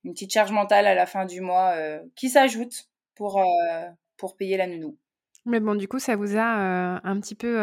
une 0.04 0.14
petite 0.14 0.34
charge 0.34 0.52
mentale 0.52 0.88
à 0.88 0.96
la 0.96 1.06
fin 1.06 1.26
du 1.26 1.42
mois 1.42 1.74
euh, 1.76 2.00
qui 2.16 2.30
s'ajoute 2.30 2.90
pour, 3.16 3.40
euh, 3.40 3.90
pour 4.18 4.36
payer 4.36 4.58
la 4.58 4.68
nounou. 4.68 4.98
Mais 5.46 5.60
bon, 5.60 5.74
du 5.74 5.88
coup, 5.88 5.98
ça 5.98 6.16
vous 6.16 6.38
a 6.38 6.60
euh, 6.60 7.00
un 7.04 7.20
petit 7.20 7.34
peu 7.34 7.56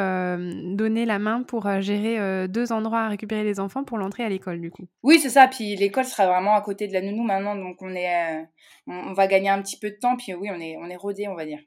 donné 0.74 1.04
la 1.04 1.20
main 1.20 1.44
pour 1.44 1.70
gérer 1.80 2.48
deux 2.48 2.72
endroits 2.72 3.02
à 3.02 3.08
récupérer 3.08 3.44
les 3.44 3.60
enfants 3.60 3.84
pour 3.84 3.98
l'entrée 3.98 4.24
à 4.24 4.28
l'école, 4.28 4.60
du 4.60 4.72
coup. 4.72 4.88
Oui, 5.04 5.20
c'est 5.20 5.30
ça. 5.30 5.46
Puis 5.46 5.76
l'école 5.76 6.04
sera 6.04 6.26
vraiment 6.26 6.56
à 6.56 6.60
côté 6.60 6.88
de 6.88 6.92
la 6.92 7.02
nounou 7.02 7.22
maintenant, 7.22 7.54
donc 7.54 7.80
on 7.80 7.94
est, 7.94 8.48
on, 8.88 9.12
va 9.12 9.28
gagner 9.28 9.50
un 9.50 9.62
petit 9.62 9.78
peu 9.78 9.90
de 9.90 9.96
temps. 9.96 10.16
Puis 10.16 10.34
oui, 10.34 10.48
on 10.52 10.60
est, 10.60 10.76
on 10.76 10.90
est 10.90 10.96
rodé, 10.96 11.28
on 11.28 11.36
va 11.36 11.46
dire. 11.46 11.60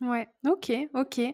Ouais, 0.00 0.28
OK, 0.46 0.70
OK. 0.94 1.14
tu 1.16 1.32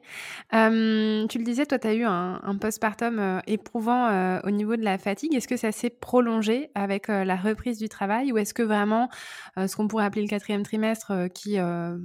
le 0.50 1.44
disais, 1.44 1.66
toi, 1.66 1.78
tu 1.78 1.86
as 1.86 1.94
eu 1.94 2.04
un 2.04 2.40
un 2.42 2.56
postpartum, 2.56 3.42
éprouvant, 3.46 4.40
au 4.42 4.50
niveau 4.50 4.76
de 4.76 4.82
la 4.82 4.96
fatigue. 4.96 5.34
Est-ce 5.34 5.48
que 5.48 5.56
ça 5.58 5.70
s'est 5.70 5.90
prolongé 5.90 6.70
avec, 6.74 7.08
la 7.08 7.36
reprise 7.36 7.78
du 7.78 7.88
travail? 7.90 8.32
Ou 8.32 8.38
est-ce 8.38 8.54
que 8.54 8.62
vraiment, 8.62 9.10
ce 9.56 9.76
qu'on 9.76 9.86
pourrait 9.86 10.06
appeler 10.06 10.22
le 10.22 10.28
quatrième 10.28 10.62
trimestre, 10.62 11.12
qui, 11.34 11.58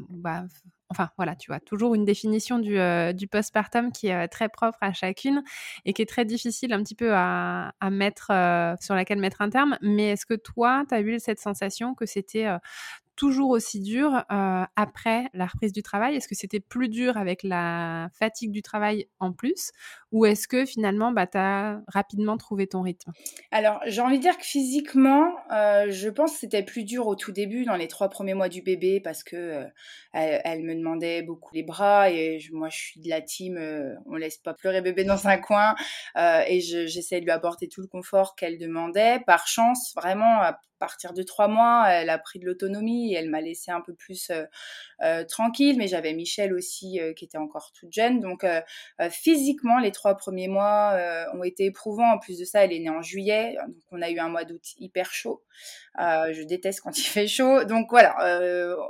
bah, 0.10 0.44
enfin, 0.90 1.10
voilà, 1.18 1.36
tu 1.38 1.50
vois, 1.50 1.62
toujours 1.62 1.96
une 1.96 2.04
définition 2.04 2.60
du, 2.60 3.28
postpartum 3.32 3.94
qui 3.94 4.08
est, 4.08 4.28
très 4.28 4.50
propre 4.50 4.80
à 4.82 4.92
chacune 4.92 5.44
et 5.86 5.94
qui 5.94 6.02
est 6.02 6.10
très 6.10 6.26
difficile 6.26 6.74
un 6.74 6.84
petit 6.84 6.96
peu 6.96 7.14
à 7.14 7.74
à 7.80 7.90
mettre, 7.90 8.34
sur 8.82 8.96
laquelle 8.96 9.20
mettre 9.20 9.42
un 9.42 9.50
terme. 9.50 9.78
Mais 9.82 10.10
est-ce 10.12 10.26
que 10.26 10.34
toi, 10.34 10.84
tu 10.90 10.94
as 10.96 11.00
eu 11.02 11.20
cette 11.22 11.40
sensation 11.40 11.96
que 11.96 12.06
c'était, 12.06 12.48
toujours 13.20 13.50
aussi 13.50 13.82
dur 13.82 14.24
euh, 14.32 14.64
après 14.78 15.26
la 15.34 15.46
reprise 15.46 15.74
du 15.74 15.84
travail? 15.84 16.16
Est-ce 16.16 16.28
que 16.30 16.36
c'était 16.36 16.62
plus 16.62 16.88
dur 16.88 17.18
avec 17.18 17.44
la 17.44 18.08
fatigue 18.18 18.52
du 18.52 18.62
travail 18.62 19.08
en 19.20 19.34
plus? 19.34 19.72
Ou 20.14 20.26
est-ce 20.26 20.48
que 20.48 20.66
finalement, 20.66 21.12
bah, 21.12 21.28
tu 21.28 21.38
as 21.38 21.82
rapidement 21.88 22.38
trouvé 22.38 22.66
ton 22.66 22.82
rythme? 22.82 23.12
Alors, 23.52 23.82
j'ai 23.86 24.00
envie 24.00 24.20
de 24.20 24.22
dire 24.22 24.38
que 24.38 24.46
physiquement, 24.46 25.36
euh, 25.52 25.88
je 25.90 26.08
pense 26.08 26.32
que 26.32 26.40
c'était 26.40 26.64
plus 26.64 26.86
dur 26.86 27.08
au 27.08 27.16
tout 27.16 27.34
début, 27.34 27.66
dans 27.66 27.76
les 27.76 27.90
trois 27.90 28.08
premiers 28.08 28.36
mois 28.36 28.48
du 28.48 28.62
bébé, 28.62 29.02
parce 29.02 29.26
que 29.26 29.36
euh, 29.36 29.66
elle, 30.14 30.64
me 30.64 30.74
demandait 30.74 31.22
beaucoup 31.22 31.54
les 31.54 31.64
bras 31.64 32.10
et 32.10 32.40
moi, 32.54 32.70
je 32.70 32.78
suis 32.78 33.02
de 33.02 33.10
la 33.10 33.22
team, 33.22 33.60
on 34.06 34.16
laisse 34.16 34.38
pas 34.38 34.54
pleurer 34.54 34.82
bébé 34.82 35.04
dans 35.04 35.28
un 35.28 35.38
coin 35.38 35.76
et 36.16 36.62
j'essaie 36.62 37.20
de 37.20 37.26
lui 37.26 37.32
apporter 37.32 37.68
tout 37.68 37.82
le 37.82 37.88
confort 37.88 38.36
qu'elle 38.36 38.58
demandait. 38.58 39.20
Par 39.28 39.46
chance, 39.46 39.94
vraiment, 39.96 40.42
partir 40.80 41.14
de 41.14 41.22
trois 41.24 41.48
mois, 41.48 41.90
elle 41.90 42.10
a 42.10 42.18
pris 42.18 42.40
de 42.40 42.46
l'autonomie 42.46 43.14
elle 43.20 43.30
m'a 43.30 43.42
laissé 43.42 43.72
un 43.72 43.82
peu 43.82 43.94
plus 43.94 44.30
euh, 44.30 44.46
tranquille, 45.28 45.78
mais 45.78 45.88
j'avais 45.88 46.14
Michel 46.14 46.54
aussi 46.54 47.00
qui 47.16 47.26
était 47.26 47.38
encore 47.38 47.72
toute 47.74 47.92
jeune. 47.92 48.20
Donc 48.20 48.46
physiquement, 49.10 49.80
les 49.80 49.92
trois 49.92 50.16
premiers 50.16 50.48
mois 50.48 50.98
ont 51.34 51.44
été 51.44 51.66
éprouvants. 51.66 52.14
En 52.14 52.20
plus 52.20 52.40
de 52.40 52.46
ça, 52.46 52.64
elle 52.64 52.74
est 52.74 52.80
née 52.80 52.90
en 52.90 53.02
juillet, 53.02 53.56
donc 53.68 53.84
on 53.92 54.02
a 54.02 54.10
eu 54.10 54.20
un 54.20 54.30
mois 54.30 54.44
d'août 54.44 54.64
hyper 54.78 55.12
chaud. 55.12 55.44
je 55.98 56.44
déteste 56.44 56.82
quand 56.82 56.98
il 56.98 57.04
fait 57.04 57.28
chaud. 57.28 57.64
Donc 57.64 57.88
voilà, 57.90 58.16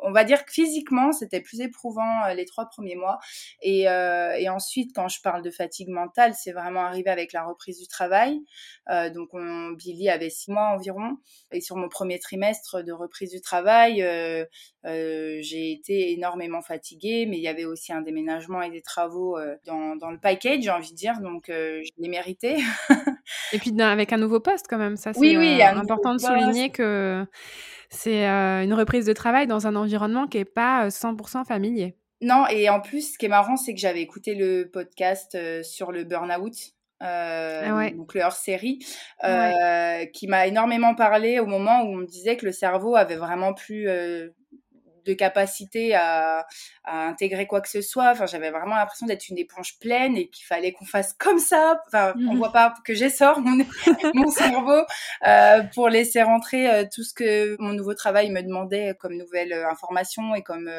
on 0.04 0.12
va 0.12 0.24
dire 0.24 0.46
que 0.46 0.52
physiquement, 0.52 1.12
c'était 1.12 1.42
plus 1.42 1.62
éprouvant 1.62 2.28
les 2.34 2.46
trois 2.46 2.66
premiers 2.66 2.96
mois. 2.96 3.20
Et, 3.62 3.82
et, 3.84 4.50
ensuite, 4.50 4.96
quand 4.96 5.08
je 5.08 5.22
parle 5.22 5.44
de 5.44 5.52
fatigue 5.52 5.90
mentale, 5.90 6.34
c'est 6.34 6.52
vraiment 6.52 6.86
arrivé 6.86 7.10
avec 7.10 7.34
la 7.34 7.44
reprise 7.44 7.80
du 7.80 7.88
travail. 7.88 8.40
donc 9.14 9.30
on, 9.34 9.72
Billy 9.72 10.10
avait 10.10 10.30
six 10.30 10.52
mois 10.52 10.70
environ. 10.70 11.18
Et 11.52 11.62
sur 11.62 11.76
mon 11.76 11.90
premier 11.90 12.20
trimestre 12.20 12.84
de 12.84 12.92
reprise 12.92 13.32
du 13.32 13.42
travail, 13.42 14.02
euh, 14.02 14.46
euh, 14.86 15.40
j'ai 15.42 15.72
été 15.72 15.99
énormément 16.02 16.62
fatiguée, 16.62 17.26
mais 17.28 17.38
il 17.38 17.42
y 17.42 17.48
avait 17.48 17.66
aussi 17.66 17.94
un 17.94 18.02
déménagement 18.02 18.62
et 18.62 18.70
des 18.70 18.82
travaux 18.82 19.38
euh, 19.38 19.56
dans, 19.66 19.96
dans, 19.96 20.12
le 20.12 20.20
package, 20.20 20.64
j'ai 20.64 20.70
envie 20.70 20.92
de 20.92 20.96
dire, 20.96 21.20
donc 21.22 21.46
je 21.48 21.90
l'ai 21.98 22.10
mérité. 22.10 22.58
et 23.54 23.60
puis 23.60 23.74
avec 23.82 24.14
un 24.14 24.18
nouveau 24.18 24.40
poste 24.40 24.66
quand 24.70 24.78
même, 24.78 24.98
ça 24.98 25.14
c'est 25.14 25.20
oui, 25.20 25.38
oui, 25.38 25.62
important 25.62 26.14
de 26.14 26.20
souligner 26.20 26.70
que 26.70 27.26
c'est 27.90 28.26
une 28.26 28.74
reprise 28.74 29.06
de 29.06 29.14
travail 29.14 29.48
dans 29.48 29.68
un 29.68 29.76
environnement 29.76 30.28
qui 30.28 30.38
n'est 30.38 30.46
pas 30.46 30.88
100% 30.88 31.46
familier. 31.46 31.96
Non, 32.22 32.46
et 32.48 32.70
en 32.70 32.82
plus, 32.82 33.14
ce 33.14 33.18
qui 33.18 33.28
est 33.28 33.30
marrant, 33.30 33.56
c'est 33.56 33.74
que 33.74 33.80
j'avais 33.80 34.02
écouté 34.02 34.36
le 34.36 34.70
podcast 34.70 35.38
sur 35.64 35.92
le 35.92 36.04
burn-out 36.04 36.74
euh, 37.02 37.90
donc 37.92 38.14
le 38.14 38.22
hors-série, 38.22 38.80
euh, 39.24 40.06
qui 40.08 40.28
m'a 40.28 40.48
énormément 40.48 40.96
parlé 40.96 41.40
au 41.40 41.46
moment 41.46 41.82
où 41.84 41.94
on 41.94 41.98
me 41.98 42.06
disait 42.06 42.36
que 42.36 42.46
le 42.46 42.52
cerveau 42.52 42.96
avait 42.96 43.16
vraiment 43.16 43.54
plus 43.54 43.88
euh, 43.88 44.30
de 45.06 45.14
capacité 45.14 45.96
à, 45.96 46.46
à, 46.84 47.08
intégrer 47.08 47.48
quoi 47.48 47.62
que 47.62 47.70
ce 47.70 47.82
soit. 47.82 48.12
Enfin, 48.12 48.26
j'avais 48.26 48.52
vraiment 48.52 48.76
l'impression 48.76 49.06
d'être 49.06 49.30
une 49.30 49.38
éponge 49.38 49.78
pleine 49.80 50.18
et 50.18 50.30
qu'il 50.30 50.46
fallait 50.46 50.72
qu'on 50.72 50.86
fasse 50.86 51.14
comme 51.14 51.40
ça. 51.40 51.82
Enfin, 51.88 52.14
on 52.30 52.36
voit 52.36 52.52
pas 52.52 52.74
que 52.86 52.94
j'essore 52.94 53.40
mon, 53.42 53.66
mon 54.14 54.32
cerveau 54.32 54.84
euh, 55.28 55.64
pour 55.74 55.90
laisser 55.90 56.22
rentrer 56.22 56.70
euh, 56.70 56.86
tout 56.94 57.04
ce 57.04 57.14
que 57.14 57.56
mon 57.60 57.74
nouveau 57.74 57.94
travail 57.94 58.30
me 58.30 58.42
demandait 58.42 58.96
comme 59.00 59.16
nouvelle 59.16 59.54
information 59.54 60.36
et 60.36 60.44
comme 60.44 60.70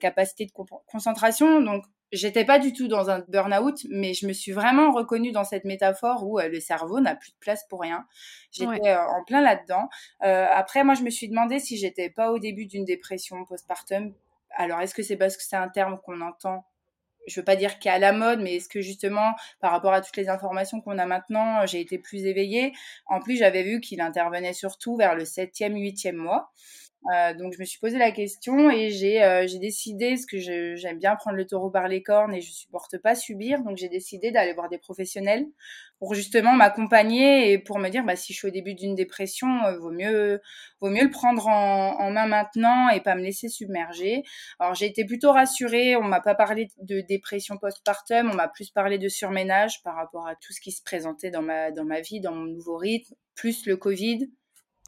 capacité 0.00 0.46
de 0.46 0.52
concentration. 0.86 1.60
Donc, 1.60 1.84
j'étais 2.12 2.44
pas 2.44 2.58
du 2.58 2.72
tout 2.72 2.88
dans 2.88 3.10
un 3.10 3.24
burn-out, 3.28 3.86
mais 3.88 4.14
je 4.14 4.26
me 4.26 4.32
suis 4.32 4.52
vraiment 4.52 4.92
reconnue 4.92 5.32
dans 5.32 5.44
cette 5.44 5.64
métaphore 5.64 6.26
où 6.26 6.38
euh, 6.38 6.48
le 6.48 6.60
cerveau 6.60 7.00
n'a 7.00 7.14
plus 7.14 7.30
de 7.30 7.36
place 7.38 7.64
pour 7.68 7.80
rien. 7.80 8.06
J'étais 8.50 8.88
euh, 8.88 9.00
en 9.00 9.24
plein 9.24 9.40
là-dedans. 9.40 9.88
Euh, 10.22 10.46
après, 10.50 10.84
moi, 10.84 10.94
je 10.94 11.02
me 11.02 11.10
suis 11.10 11.28
demandé 11.28 11.58
si 11.60 11.76
j'étais 11.76 12.10
pas 12.10 12.32
au 12.32 12.38
début 12.38 12.66
d'une 12.66 12.84
dépression 12.84 13.44
postpartum. 13.44 14.12
Alors, 14.56 14.80
est-ce 14.80 14.94
que 14.94 15.02
c'est 15.02 15.16
parce 15.16 15.36
que 15.36 15.42
c'est 15.42 15.56
un 15.56 15.68
terme 15.68 15.98
qu'on 16.04 16.20
entend? 16.20 16.64
Je 17.26 17.38
veux 17.38 17.44
pas 17.44 17.54
dire 17.54 17.78
qu'il 17.78 17.90
est 17.90 17.94
à 17.94 17.98
la 17.98 18.12
mode, 18.12 18.40
mais 18.40 18.56
est-ce 18.56 18.68
que 18.68 18.80
justement, 18.80 19.34
par 19.60 19.70
rapport 19.70 19.92
à 19.92 20.00
toutes 20.00 20.16
les 20.16 20.28
informations 20.28 20.80
qu'on 20.80 20.98
a 20.98 21.06
maintenant, 21.06 21.64
j'ai 21.66 21.80
été 21.80 21.98
plus 21.98 22.24
éveillée? 22.24 22.72
En 23.06 23.20
plus, 23.20 23.36
j'avais 23.36 23.62
vu 23.62 23.80
qu'il 23.80 24.00
intervenait 24.00 24.54
surtout 24.54 24.96
vers 24.96 25.14
le 25.14 25.24
septième, 25.24 25.74
huitième 25.74 26.16
mois. 26.16 26.50
Euh, 27.14 27.32
donc 27.34 27.54
je 27.54 27.58
me 27.58 27.64
suis 27.64 27.78
posé 27.78 27.96
la 27.98 28.10
question 28.10 28.70
et 28.70 28.90
j'ai 28.90 29.22
euh, 29.22 29.46
décidé, 29.58 30.10
parce 30.10 30.26
que 30.26 30.38
j'aime 30.38 30.98
bien 30.98 31.16
prendre 31.16 31.36
le 31.36 31.46
taureau 31.46 31.70
par 31.70 31.88
les 31.88 32.02
cornes 32.02 32.34
et 32.34 32.42
je 32.42 32.52
supporte 32.52 32.98
pas 32.98 33.14
subir, 33.14 33.62
donc 33.62 33.78
j'ai 33.78 33.88
décidé 33.88 34.30
d'aller 34.30 34.52
voir 34.52 34.68
des 34.68 34.78
professionnels 34.78 35.46
pour 35.98 36.14
justement 36.14 36.52
m'accompagner 36.52 37.52
et 37.52 37.58
pour 37.58 37.78
me 37.78 37.88
dire 37.88 38.04
bah, 38.04 38.16
si 38.16 38.34
je 38.34 38.38
suis 38.38 38.48
au 38.48 38.50
début 38.50 38.74
d'une 38.74 38.94
dépression, 38.94 39.48
euh, 39.64 39.78
vaut 39.78 39.90
mieux 39.90 40.40
vaut 40.80 40.90
mieux 40.90 41.04
le 41.04 41.10
prendre 41.10 41.48
en, 41.48 41.98
en, 41.98 42.10
main 42.10 42.26
maintenant 42.26 42.90
et 42.90 43.00
pas 43.00 43.14
me 43.14 43.22
laisser 43.22 43.48
submerger. 43.48 44.22
Alors 44.58 44.74
j'ai 44.74 44.86
été 44.86 45.06
plutôt 45.06 45.32
rassurée, 45.32 45.96
on 45.96 46.02
m'a 46.02 46.20
pas 46.20 46.34
parlé 46.34 46.68
de 46.82 47.00
dépression 47.00 47.56
postpartum, 47.56 48.30
on 48.30 48.34
m'a 48.34 48.48
plus 48.48 48.70
parlé 48.70 48.98
de 48.98 49.08
surménage 49.08 49.82
par 49.82 49.96
rapport 49.96 50.26
à 50.26 50.34
tout 50.36 50.52
ce 50.52 50.60
qui 50.60 50.70
se 50.70 50.82
présentait 50.82 51.30
dans 51.30 51.42
ma 51.42 51.70
dans 51.70 51.84
ma 51.84 52.00
vie, 52.02 52.20
dans 52.20 52.34
mon 52.34 52.44
nouveau 52.44 52.76
rythme, 52.76 53.14
plus 53.34 53.64
le 53.66 53.76
Covid. 53.78 54.28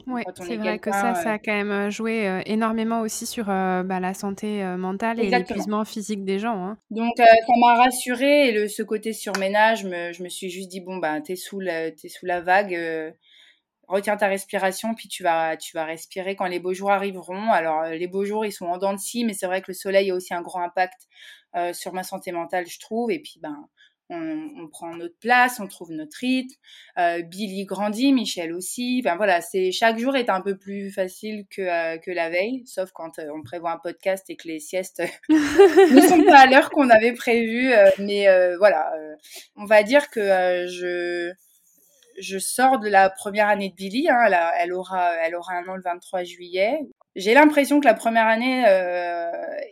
Ouais, 0.07 0.25
c'est 0.35 0.57
vrai 0.57 0.79
que 0.79 0.91
ça, 0.91 1.15
ça 1.15 1.33
a 1.33 1.39
quand 1.39 1.53
même 1.53 1.91
joué 1.91 2.43
énormément 2.47 3.03
aussi 3.03 3.25
sur 3.25 3.47
bah, 3.47 4.01
la 4.01 4.15
santé 4.15 4.65
mentale 4.77 5.21
et 5.21 5.31
l'épuisement 5.31 5.85
physique 5.85 6.25
des 6.25 6.39
gens. 6.39 6.65
Hein. 6.65 6.79
Donc 6.91 7.13
ça 7.17 7.25
m'a 7.61 7.77
rassurée 7.77 8.49
et 8.49 8.53
le, 8.53 8.69
ce 8.69 8.83
côté 8.83 9.13
surménage, 9.13 9.85
me, 9.85 10.13
je 10.13 10.23
me 10.23 10.29
suis 10.29 10.51
juste 10.51 10.69
dit 10.69 10.81
bon 10.81 10.97
bah 10.97 11.21
t'es 11.21 11.37
sous 11.37 11.61
la, 11.61 11.87
es 11.89 12.09
sous 12.09 12.27
la 12.27 12.41
vague, 12.41 12.77
retiens 13.87 14.17
ta 14.17 14.27
respiration 14.27 14.95
puis 14.95 15.09
tu 15.09 15.23
vas, 15.23 15.57
tu 15.57 15.77
vas 15.77 15.85
respirer 15.85 16.35
quand 16.35 16.47
les 16.47 16.59
beaux 16.59 16.75
jours 16.75 16.91
arriveront. 16.91 17.53
Alors 17.53 17.85
les 17.85 18.09
beaux 18.09 18.25
jours 18.25 18.45
ils 18.45 18.53
sont 18.53 18.67
en 18.67 18.79
dents 18.79 18.95
de 18.95 18.99
scie, 18.99 19.25
mais 19.25 19.35
c'est 19.35 19.47
vrai 19.47 19.61
que 19.61 19.71
le 19.71 19.75
soleil 19.75 20.11
a 20.11 20.15
aussi 20.15 20.35
un 20.35 20.43
grand 20.43 20.63
impact 20.63 21.07
sur 21.75 21.93
ma 21.93 22.03
santé 22.03 22.33
mentale, 22.33 22.67
je 22.67 22.81
trouve. 22.81 23.13
Et 23.13 23.21
puis 23.21 23.39
ben 23.41 23.69
on, 24.13 24.69
prend 24.69 24.95
notre 24.95 25.19
place, 25.19 25.61
on 25.61 25.67
trouve 25.67 25.93
notre 25.93 26.17
rythme. 26.19 26.55
Euh, 26.99 27.23
Billy 27.23 27.65
grandit, 27.65 28.13
Michel 28.13 28.53
aussi. 28.53 29.03
Enfin 29.05 29.17
voilà, 29.17 29.41
c'est 29.41 29.73
chaque 29.73 29.99
jour 29.99 30.17
est 30.17 30.31
un 30.31 30.41
peu 30.41 30.57
plus 30.57 30.91
facile 30.91 31.47
que 31.51 31.63
euh, 31.63 32.15
la 32.15 32.31
veille, 32.31 32.63
sauf 32.67 32.91
quand 32.93 33.19
euh, 33.19 33.29
on 33.35 33.43
prévoit 33.43 33.73
un 33.73 33.79
podcast 33.79 34.29
et 34.29 34.37
que 34.37 34.49
les 34.49 34.61
siestes 34.61 35.03
ne 35.29 36.01
sont 36.01 36.25
pas 36.25 36.41
à 36.41 36.47
l'heure 36.47 36.71
qu'on 36.71 36.91
avait 36.91 37.13
prévu. 37.13 37.73
mais 37.99 38.27
voilà, 38.59 38.93
on 39.57 39.65
va 39.65 39.83
dire 39.83 40.11
que 40.11 40.67
je 40.69 41.33
je 42.19 42.39
sors 42.39 42.79
de 42.79 42.89
la 42.89 43.09
première 43.09 43.49
année 43.49 43.71
de 43.71 43.75
Billy. 43.75 44.09
Hein, 44.11 44.53
elle, 44.59 44.73
aura 44.75 45.15
elle 45.25 45.35
aura 45.35 45.55
un 45.55 45.67
an 45.69 45.77
le 45.77 45.83
23 45.83 46.25
juillet. 46.25 46.79
J'ai 47.17 47.35
l'impression 47.35 47.81
que 47.81 47.87
la 47.87 47.95
première 47.95 48.27
année 48.27 48.65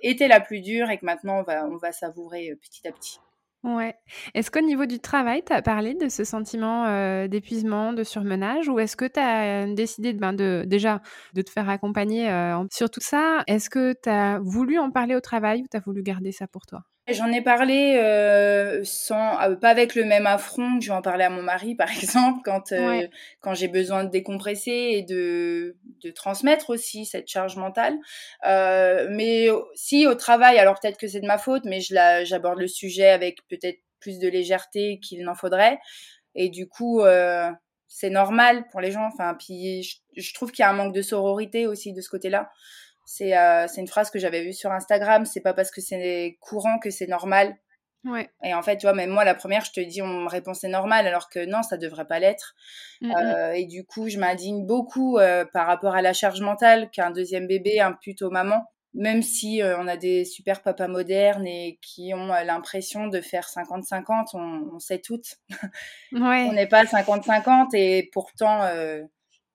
était 0.03 0.29
la 0.29 0.41
plus 0.41 0.61
dure 0.61 0.91
et 0.91 0.99
que 0.99 1.05
maintenant 1.05 1.41
on 1.41 1.43
va 1.43 1.67
on 1.67 1.77
va 1.77 1.93
savourer 1.93 2.55
petit 2.63 2.89
à 2.89 2.93
petit. 2.93 3.21
Ouais. 3.63 3.95
Est-ce 4.35 4.51
qu'au 4.51 4.61
niveau 4.63 4.87
du 4.87 5.01
travail, 5.01 5.43
tu 5.45 5.53
as 5.53 5.61
parlé 5.61 5.95
de 5.95 6.09
ce 6.09 6.25
sentiment 6.25 6.87
euh, 6.87 7.29
d'épuisement, 7.29 7.93
de 7.93 8.03
surmenage 8.05 8.69
ou 8.71 8.79
est-ce 8.79 8.97
que 8.97 9.05
tu 9.05 9.21
as 9.21 9.67
décidé 9.75 10.15
de, 10.15 10.19
ben, 10.19 10.33
de, 10.33 10.65
déjà 10.67 11.03
de 11.35 11.43
te 11.43 11.51
faire 11.51 11.69
accompagner 11.69 12.31
euh, 12.31 12.65
sur 12.73 12.89
tout 12.89 13.01
ça? 13.03 13.43
Est-ce 13.47 13.69
que 13.69 13.93
tu 14.03 14.09
as 14.09 14.39
voulu 14.43 14.79
en 14.79 14.91
parler 14.91 15.15
au 15.15 15.21
travail 15.21 15.61
ou 15.63 15.67
tu 15.71 15.77
as 15.77 15.81
voulu 15.81 16.03
garder 16.03 16.33
ça 16.33 16.47
pour 16.49 16.65
toi? 16.65 16.81
J'en 17.09 17.33
ai 17.33 17.41
parlé 17.43 17.97
euh, 17.97 18.83
sans, 18.85 19.41
euh, 19.41 19.57
pas 19.57 19.71
avec 19.71 19.97
le 19.97 20.05
même 20.05 20.27
affront 20.27 20.79
que 20.79 20.85
je 20.85 20.91
vais 20.91 20.97
en 20.97 21.03
parler 21.03 21.25
à 21.25 21.31
mon 21.31 21.43
mari, 21.43 21.75
par 21.77 21.91
exemple, 21.91 22.41
quand 22.45 22.71
euh, 22.73 23.07
quand 23.41 23.55
j'ai 23.55 23.67
besoin 23.69 24.05
de 24.05 24.11
décompresser 24.11 24.71
et 24.71 25.03
de 25.03 25.77
de 26.05 26.11
transmettre 26.11 26.71
aussi 26.71 27.07
cette 27.07 27.27
charge 27.29 27.57
mentale. 27.57 27.99
Euh, 28.47 29.09
mais 29.11 29.49
si 29.75 30.07
au 30.07 30.15
travail, 30.15 30.59
alors 30.59 30.79
peut-être 30.81 30.99
que 30.99 31.09
c'est 31.09 31.21
de 31.21 31.27
ma 31.27 31.39
faute, 31.39 31.65
mais 31.65 31.81
je 31.81 31.95
la, 31.95 32.25
j'aborde 32.25 32.61
le 32.61 32.69
sujet 32.69 33.09
avec 33.09 33.39
peut-être 33.49 33.79
plus 33.99 34.19
de 34.19 34.29
légèreté 34.29 35.01
qu'il 35.01 35.25
n'en 35.25 35.35
faudrait. 35.35 35.81
Et 36.37 36.49
du 36.49 36.69
coup, 36.69 37.01
euh, 37.01 37.51
c'est 37.89 38.11
normal 38.11 38.67
pour 38.71 38.81
les 38.81 38.93
gens. 38.93 39.07
Enfin, 39.07 39.35
puis 39.35 39.83
je, 39.83 39.97
je 40.17 40.35
trouve 40.35 40.53
qu'il 40.53 40.63
y 40.63 40.67
a 40.67 40.71
un 40.71 40.75
manque 40.75 40.95
de 40.95 41.03
sororité 41.03 41.67
aussi 41.67 41.93
de 41.93 42.01
ce 42.01 42.09
côté-là. 42.09 42.51
C'est 43.13 43.37
euh, 43.37 43.67
une 43.77 43.89
phrase 43.89 44.09
que 44.09 44.21
j'avais 44.21 44.45
vue 44.45 44.53
sur 44.53 44.71
Instagram. 44.71 45.25
C'est 45.25 45.41
pas 45.41 45.53
parce 45.53 45.73
que 45.73 45.81
c'est 45.81 46.39
courant 46.41 46.79
que 46.79 46.91
c'est 46.91 47.09
normal. 47.09 47.57
Ouais. 48.05 48.31
Et 48.45 48.55
en 48.55 48.63
fait, 48.63 48.77
tu 48.77 48.87
vois, 48.87 48.95
même 48.95 49.11
moi, 49.11 49.25
la 49.25 49.35
première, 49.35 49.65
je 49.65 49.73
te 49.73 49.81
dis, 49.81 50.01
on 50.01 50.07
me 50.07 50.29
répond 50.29 50.55
c'est 50.55 50.69
normal, 50.69 51.09
alors 51.09 51.29
que 51.29 51.45
non, 51.45 51.65
ça 51.65 51.77
devrait 51.77 52.07
pas 52.07 52.21
l'être. 52.21 52.55
Mm, 53.01 53.09
mm. 53.09 53.15
euh, 53.17 53.53
et 53.55 53.65
du 53.65 53.85
coup, 53.85 54.09
je 54.09 54.17
m'indigne 54.17 54.65
beaucoup 54.65 55.19
euh, 55.19 55.45
par 55.45 55.67
rapport 55.67 55.97
à 55.97 56.03
la 56.03 56.13
charge 56.13 56.41
mentale 56.41 56.89
qu'un 56.93 57.11
deuxième 57.11 57.49
bébé 57.49 57.81
impute 57.81 58.23
aux 58.23 58.31
mamans. 58.31 58.65
Même 58.95 59.23
si 59.23 59.61
euh, 59.61 59.77
on 59.77 59.89
a 59.89 59.97
des 59.97 60.25
super 60.25 60.63
papas 60.63 60.87
modernes 60.87 61.49
et 61.49 61.81
qui 61.83 62.15
ont 62.15 62.29
l'impression 62.29 63.09
de 63.09 63.21
faire 63.21 63.49
50-50, 63.49 64.31
on, 64.35 64.75
on, 64.77 64.79
sait 64.79 65.01
toutes. 65.01 65.39
Ouais. 66.13 66.47
on 66.49 66.53
n'est 66.53 66.69
pas 66.69 66.85
50-50 66.85 67.75
et 67.75 68.09
pourtant, 68.13 68.61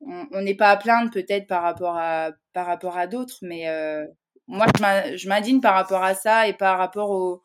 on 0.01 0.41
n'est 0.41 0.55
pas 0.55 0.71
à 0.71 0.77
plaindre 0.77 1.09
peut-être 1.09 1.47
par 1.47 1.63
rapport 1.63 1.97
à 1.97 2.31
par 2.55 2.67
rapport 2.67 2.97
à 2.97 3.05
d'autres, 3.05 3.39
mais 3.41 3.67
euh, 3.67 4.07
moi 4.47 4.65
je 4.79 5.27
m'indigne 5.27 5.59
par 5.59 5.73
rapport 5.75 6.03
à 6.03 6.15
ça 6.15 6.47
et 6.47 6.53
par 6.53 6.77
rapport 6.77 7.11
aux, 7.11 7.41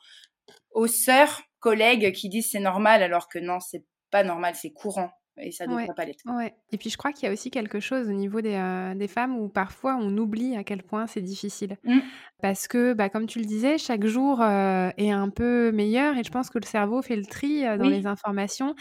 aux 0.73 0.87
sœurs 0.87 1.43
collègues 1.59 2.13
qui 2.13 2.29
disent 2.29 2.53
c'est 2.53 2.61
normal 2.61 3.03
alors 3.03 3.29
que 3.29 3.41
non 3.41 3.59
c'est 3.59 3.85
pas 4.13 4.23
normal 4.23 4.55
c'est 4.55 4.71
courant 4.73 5.11
et 5.43 5.53
ça 5.53 5.67
ne 5.67 5.71
devrait 5.71 5.89
pas 5.95 6.05
l'être. 6.05 6.25
Ouais. 6.27 6.55
Et 6.73 6.79
puis 6.79 6.91
je 6.91 6.97
crois 6.97 7.13
qu'il 7.13 7.27
y 7.27 7.29
a 7.29 7.33
aussi 7.33 7.51
quelque 7.51 7.81
chose 7.81 8.09
au 8.09 8.13
niveau 8.13 8.41
des, 8.41 8.55
euh, 8.55 8.95
des 8.95 9.09
femmes 9.09 9.37
où 9.37 9.49
parfois 9.49 9.97
on 10.01 10.17
oublie 10.17 10.57
à 10.57 10.65
quel 10.65 10.83
point 10.83 11.07
c'est 11.07 11.21
difficile. 11.21 11.77
Mmh. 11.85 11.99
Parce 12.43 12.69
que, 12.69 12.95
bah, 12.95 13.11
comme 13.11 13.27
tu 13.27 13.39
le 13.39 13.45
disais, 13.45 13.77
chaque 13.77 14.07
jour 14.07 14.41
euh, 14.41 14.91
est 14.97 15.11
un 15.11 15.29
peu 15.29 15.73
meilleur 15.73 16.17
et 16.17 16.25
je 16.25 16.31
pense 16.31 16.49
que 16.49 16.59
le 16.59 16.65
cerveau 16.65 17.03
fait 17.03 17.17
le 17.17 17.27
tri 17.27 17.67
euh, 17.67 17.77
dans 17.77 17.89
les 17.89 18.07
informations. 18.07 18.75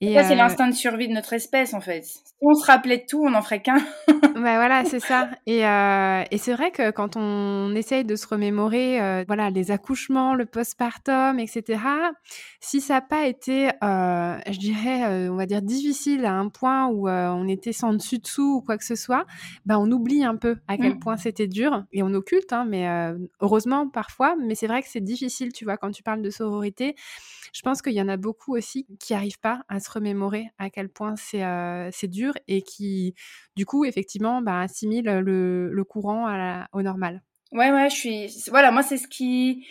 Et 0.00 0.14
ça, 0.14 0.24
c'est 0.24 0.34
l'instinct 0.34 0.68
de 0.68 0.74
survie 0.74 1.08
de 1.08 1.12
notre 1.12 1.32
espèce 1.32 1.74
en 1.74 1.80
fait. 1.80 2.04
Si 2.04 2.22
on 2.40 2.54
se 2.54 2.66
rappelait 2.66 2.98
de 2.98 3.04
tout, 3.08 3.22
on 3.24 3.30
n'en 3.30 3.42
ferait 3.42 3.60
qu'un. 3.60 3.76
bah 4.08 4.56
voilà, 4.56 4.84
c'est 4.84 5.00
ça. 5.00 5.28
Et, 5.46 5.60
et 5.60 6.38
c'est 6.38 6.54
vrai 6.54 6.70
que 6.70 6.90
quand 6.90 7.16
on 7.16 7.74
essaye 7.74 8.04
de 8.04 8.16
se 8.16 8.26
remémorer 8.26 9.24
voilà, 9.26 9.50
les 9.50 9.70
accouchements, 9.70 10.34
le 10.34 10.46
postpartum, 10.46 11.38
etc., 11.38 11.80
si 12.60 12.80
ça 12.80 12.94
n'a 12.94 13.00
pas 13.02 13.26
été, 13.26 13.70
je 13.82 14.58
dirais, 14.58 15.28
on 15.28 15.36
va 15.36 15.46
dire 15.46 15.62
difficile, 15.62 16.01
difficile 16.02 16.24
à 16.24 16.34
un 16.34 16.48
point 16.48 16.88
où 16.88 17.08
on 17.08 17.48
était 17.48 17.72
sans 17.72 17.92
dessus 17.92 18.18
dessous 18.18 18.56
ou 18.56 18.60
quoi 18.62 18.76
que 18.78 18.84
ce 18.84 18.94
soit, 18.94 19.26
ben 19.66 19.78
on 19.78 19.90
oublie 19.90 20.24
un 20.24 20.36
peu 20.36 20.56
à 20.68 20.76
quel 20.76 20.94
mmh. 20.94 21.00
point 21.00 21.16
c'était 21.16 21.46
dur 21.46 21.84
et 21.92 22.02
on 22.02 22.12
occulte, 22.14 22.52
hein, 22.52 22.64
mais 22.68 22.88
heureusement 23.40 23.88
parfois. 23.88 24.36
Mais 24.36 24.54
c'est 24.54 24.66
vrai 24.66 24.82
que 24.82 24.88
c'est 24.88 25.00
difficile, 25.00 25.52
tu 25.52 25.64
vois, 25.64 25.76
quand 25.76 25.90
tu 25.90 26.02
parles 26.02 26.22
de 26.22 26.30
sororité. 26.30 26.94
Je 27.52 27.60
pense 27.62 27.82
qu'il 27.82 27.92
y 27.92 28.00
en 28.00 28.08
a 28.08 28.16
beaucoup 28.16 28.56
aussi 28.56 28.86
qui 28.98 29.12
n'arrivent 29.12 29.40
pas 29.40 29.62
à 29.68 29.78
se 29.80 29.90
remémorer 29.90 30.46
à 30.58 30.70
quel 30.70 30.88
point 30.88 31.16
c'est 31.16 31.42
c'est 31.92 32.08
dur 32.08 32.32
et 32.48 32.62
qui, 32.62 33.14
du 33.56 33.66
coup, 33.66 33.84
effectivement, 33.84 34.42
bah, 34.42 34.60
assimilent 34.60 35.20
le, 35.20 35.84
courant 35.84 36.26
au 36.72 36.82
normal. 36.82 37.22
Ouais, 37.52 37.70
ouais, 37.70 37.90
je 37.90 37.94
suis. 37.94 38.26
Voilà, 38.50 38.70
moi, 38.70 38.82
c'est 38.82 38.96
ce 38.96 39.08
qui 39.08 39.66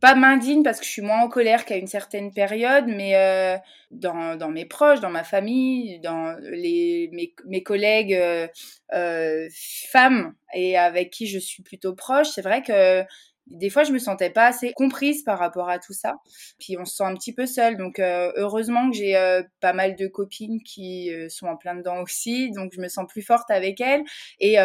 pas 0.00 0.14
m'indigne 0.14 0.62
parce 0.62 0.78
que 0.78 0.84
je 0.84 0.90
suis 0.90 1.02
moins 1.02 1.22
en 1.22 1.28
colère 1.28 1.64
qu'à 1.64 1.76
une 1.76 1.86
certaine 1.86 2.32
période, 2.32 2.84
mais 2.86 3.16
euh, 3.16 3.56
dans, 3.90 4.36
dans, 4.36 4.48
mes 4.48 4.64
proches, 4.64 5.00
dans 5.00 5.10
ma 5.10 5.24
famille, 5.24 6.00
dans 6.00 6.36
les, 6.40 7.10
mes, 7.12 7.34
mes 7.46 7.62
collègues 7.62 8.14
euh, 8.14 8.46
euh, 8.92 9.48
femmes 9.90 10.34
et 10.54 10.78
avec 10.78 11.10
qui 11.10 11.26
je 11.26 11.38
suis 11.38 11.62
plutôt 11.62 11.94
proche, 11.94 12.28
c'est 12.28 12.42
vrai 12.42 12.62
que 12.62 13.02
des 13.46 13.70
fois 13.70 13.82
je 13.82 13.92
me 13.92 13.98
sentais 13.98 14.30
pas 14.30 14.46
assez 14.46 14.72
comprise 14.74 15.24
par 15.24 15.38
rapport 15.38 15.68
à 15.68 15.78
tout 15.78 15.94
ça. 15.94 16.16
Puis 16.60 16.76
on 16.78 16.84
se 16.84 16.96
sent 16.96 17.04
un 17.04 17.14
petit 17.14 17.34
peu 17.34 17.46
seule, 17.46 17.76
donc 17.76 17.98
euh, 17.98 18.30
heureusement 18.36 18.90
que 18.90 18.96
j'ai 18.96 19.16
euh, 19.16 19.42
pas 19.60 19.72
mal 19.72 19.96
de 19.96 20.06
copines 20.06 20.62
qui 20.62 21.10
sont 21.28 21.46
en 21.46 21.56
plein 21.56 21.74
dedans 21.74 22.02
aussi, 22.02 22.50
donc 22.52 22.72
je 22.74 22.80
me 22.80 22.88
sens 22.88 23.06
plus 23.08 23.22
forte 23.22 23.50
avec 23.50 23.80
elles. 23.80 24.04
Et 24.38 24.56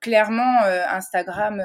clairement 0.00 0.58
Instagram 0.88 1.62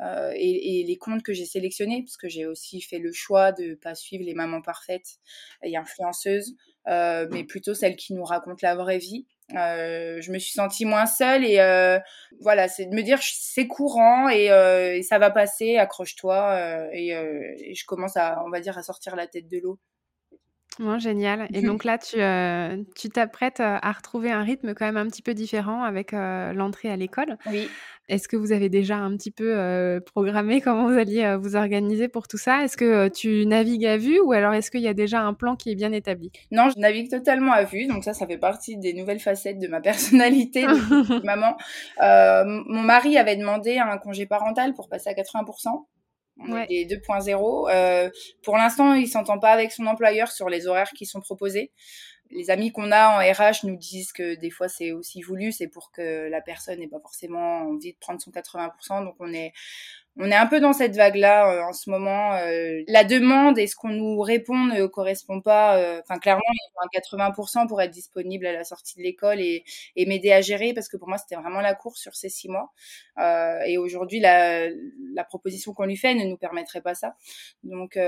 euh, 0.00 0.32
et, 0.34 0.80
et, 0.80 0.84
les 0.84 0.96
comptes 0.96 1.22
que 1.22 1.32
j'ai 1.32 1.44
sélectionnés, 1.44 2.02
parce 2.02 2.16
que 2.16 2.28
j'ai 2.28 2.46
aussi 2.46 2.80
fait 2.80 2.98
le 2.98 3.12
choix 3.12 3.52
de 3.52 3.74
pas 3.74 3.94
suivre 3.94 4.24
les 4.24 4.34
mamans 4.34 4.62
parfaites 4.62 5.18
et 5.62 5.76
influenceuses, 5.76 6.56
euh, 6.88 7.28
mais 7.30 7.44
plutôt 7.44 7.74
celles 7.74 7.96
qui 7.96 8.12
nous 8.14 8.24
racontent 8.24 8.60
la 8.62 8.74
vraie 8.74 8.98
vie. 8.98 9.26
Euh, 9.54 10.20
je 10.22 10.32
me 10.32 10.38
suis 10.38 10.52
sentie 10.52 10.86
moins 10.86 11.06
seule 11.06 11.44
et 11.44 11.60
euh, 11.60 11.98
voilà, 12.40 12.66
c'est 12.66 12.86
de 12.86 12.94
me 12.94 13.02
dire 13.02 13.18
c'est 13.22 13.66
courant 13.66 14.28
et, 14.28 14.50
euh, 14.50 14.96
et, 14.96 15.02
ça 15.02 15.18
va 15.18 15.30
passer, 15.30 15.76
accroche-toi 15.76 16.88
et, 16.92 17.08
et, 17.10 17.74
je 17.74 17.84
commence 17.84 18.16
à, 18.16 18.42
on 18.46 18.50
va 18.50 18.60
dire, 18.60 18.78
à 18.78 18.82
sortir 18.82 19.16
la 19.16 19.26
tête 19.26 19.48
de 19.48 19.58
l'eau. 19.58 19.78
Génial. 20.98 21.48
Et 21.52 21.62
donc 21.62 21.84
là, 21.84 21.98
tu 21.98 22.16
tu 22.96 23.08
t'apprêtes 23.08 23.60
à 23.60 23.92
retrouver 23.92 24.30
un 24.30 24.42
rythme 24.42 24.74
quand 24.74 24.86
même 24.86 24.96
un 24.96 25.06
petit 25.06 25.22
peu 25.22 25.34
différent 25.34 25.82
avec 25.82 26.12
l'entrée 26.12 26.90
à 26.90 26.96
l'école. 26.96 27.38
Oui. 27.46 27.68
Est-ce 28.08 28.28
que 28.28 28.36
vous 28.36 28.52
avez 28.52 28.68
déjà 28.68 28.96
un 28.96 29.16
petit 29.16 29.30
peu 29.30 29.56
euh, 29.56 29.98
programmé 29.98 30.60
comment 30.60 30.88
vous 30.88 30.98
alliez 30.98 31.24
euh, 31.24 31.38
vous 31.38 31.56
organiser 31.56 32.08
pour 32.08 32.28
tout 32.28 32.36
ça? 32.36 32.62
Est-ce 32.62 32.76
que 32.76 32.84
euh, 32.84 33.08
tu 33.08 33.46
navigues 33.46 33.86
à 33.86 33.96
vue 33.96 34.20
ou 34.20 34.32
alors 34.32 34.52
est-ce 34.52 34.70
qu'il 34.70 34.82
y 34.82 34.88
a 34.88 34.94
déjà 34.94 35.22
un 35.22 35.32
plan 35.32 35.56
qui 35.56 35.70
est 35.70 35.74
bien 35.74 35.90
établi? 35.90 36.30
Non, 36.50 36.68
je 36.68 36.78
navigue 36.78 37.10
totalement 37.10 37.52
à 37.52 37.64
vue, 37.64 37.86
donc 37.86 38.04
ça, 38.04 38.12
ça 38.12 38.26
fait 38.26 38.36
partie 38.36 38.76
des 38.76 38.92
nouvelles 38.92 39.20
facettes 39.20 39.58
de 39.58 39.68
ma 39.68 39.80
personnalité 39.80 40.66
de 40.66 41.24
maman. 41.24 41.56
mon 41.98 42.82
mari 42.82 43.16
avait 43.16 43.36
demandé 43.36 43.78
un 43.78 43.96
congé 43.96 44.26
parental 44.26 44.74
pour 44.74 44.88
passer 44.88 45.08
à 45.08 45.14
80%. 45.14 45.86
On 46.38 46.56
est 46.56 46.84
des 46.84 46.96
2.0. 46.96 48.10
pour 48.42 48.56
l'instant, 48.56 48.94
il 48.94 49.08
s'entend 49.08 49.38
pas 49.38 49.52
avec 49.52 49.72
son 49.72 49.86
employeur 49.86 50.30
sur 50.32 50.48
les 50.48 50.66
horaires 50.66 50.90
qui 50.90 51.06
sont 51.06 51.20
proposés 51.20 51.70
les 52.30 52.50
amis 52.50 52.72
qu'on 52.72 52.90
a 52.90 53.08
en 53.08 53.18
RH 53.18 53.64
nous 53.64 53.76
disent 53.76 54.12
que 54.12 54.34
des 54.34 54.50
fois 54.50 54.68
c'est 54.68 54.92
aussi 54.92 55.22
voulu, 55.22 55.52
c'est 55.52 55.68
pour 55.68 55.92
que 55.92 56.28
la 56.28 56.40
personne 56.40 56.80
n'ait 56.80 56.88
pas 56.88 57.00
forcément 57.00 57.60
envie 57.60 57.92
de 57.92 57.98
prendre 57.98 58.20
son 58.20 58.30
80%. 58.30 59.04
Donc 59.04 59.14
on 59.20 59.32
est 59.32 59.52
on 60.16 60.30
est 60.30 60.36
un 60.36 60.46
peu 60.46 60.60
dans 60.60 60.72
cette 60.72 60.94
vague-là 60.94 61.50
euh, 61.50 61.62
en 61.64 61.72
ce 61.72 61.90
moment. 61.90 62.34
Euh, 62.34 62.82
la 62.86 63.02
demande 63.02 63.58
et 63.58 63.66
ce 63.66 63.74
qu'on 63.74 63.88
nous 63.88 64.20
répond 64.20 64.56
ne 64.56 64.86
correspond 64.86 65.40
pas. 65.40 65.76
Euh, 65.78 66.00
enfin, 66.02 66.20
clairement, 66.20 66.42
il 66.52 66.70
faut 66.72 66.80
un 66.82 67.22
80% 67.22 67.66
pour 67.66 67.82
être 67.82 67.90
disponible 67.90 68.46
à 68.46 68.52
la 68.52 68.62
sortie 68.62 68.96
de 68.96 69.02
l'école 69.02 69.40
et, 69.40 69.64
et 69.96 70.06
m'aider 70.06 70.30
à 70.30 70.40
gérer, 70.40 70.72
parce 70.72 70.88
que 70.88 70.96
pour 70.96 71.08
moi, 71.08 71.18
c'était 71.18 71.34
vraiment 71.34 71.60
la 71.60 71.74
course 71.74 72.00
sur 72.00 72.14
ces 72.14 72.28
six 72.28 72.48
mois. 72.48 72.72
et 73.66 73.76
aujourd'hui, 73.78 74.20
la, 74.20 74.70
proposition 75.28 75.72
qu'on 75.74 75.86
lui 75.86 75.96
fait 75.96 76.14
ne 76.14 76.24
nous 76.24 76.36
permettrait 76.36 76.82
pas 76.82 76.94
ça. 76.94 77.16
Donc, 77.64 77.98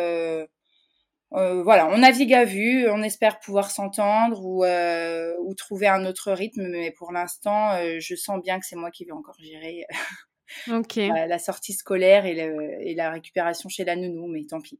voilà, 1.31 1.89
on 1.89 1.99
navigue 1.99 2.35
à 2.35 2.45
vue, 2.45 2.89
on 2.89 3.03
espère 3.03 3.41
pouvoir 3.41 3.71
s'entendre 3.71 4.45
ou, 4.45 4.65
ou 4.65 5.55
trouver 5.55 5.89
un 5.89 6.05
autre 6.07 6.33
rythme, 6.33 6.69
mais 6.69 6.93
pour 6.93 7.13
l'instant, 7.13 7.77
je 7.99 8.15
sens 8.15 8.41
bien 8.43 8.61
que 8.61 8.67
c'est 8.67 8.77
moi 8.77 8.91
qui 8.91 9.05
vais 9.05 9.13
encore 9.13 9.39
gérer 9.41 9.85
la 11.09 11.38
sortie 11.38 11.73
scolaire 11.73 12.26
et, 12.26 12.37
et, 12.81 12.95
la 12.95 13.11
récupération 13.11 13.69
chez 13.69 13.85
la 13.85 13.97
nounou, 13.97 14.26
mais 14.26 14.45
tant 14.45 14.61
pis. 14.61 14.79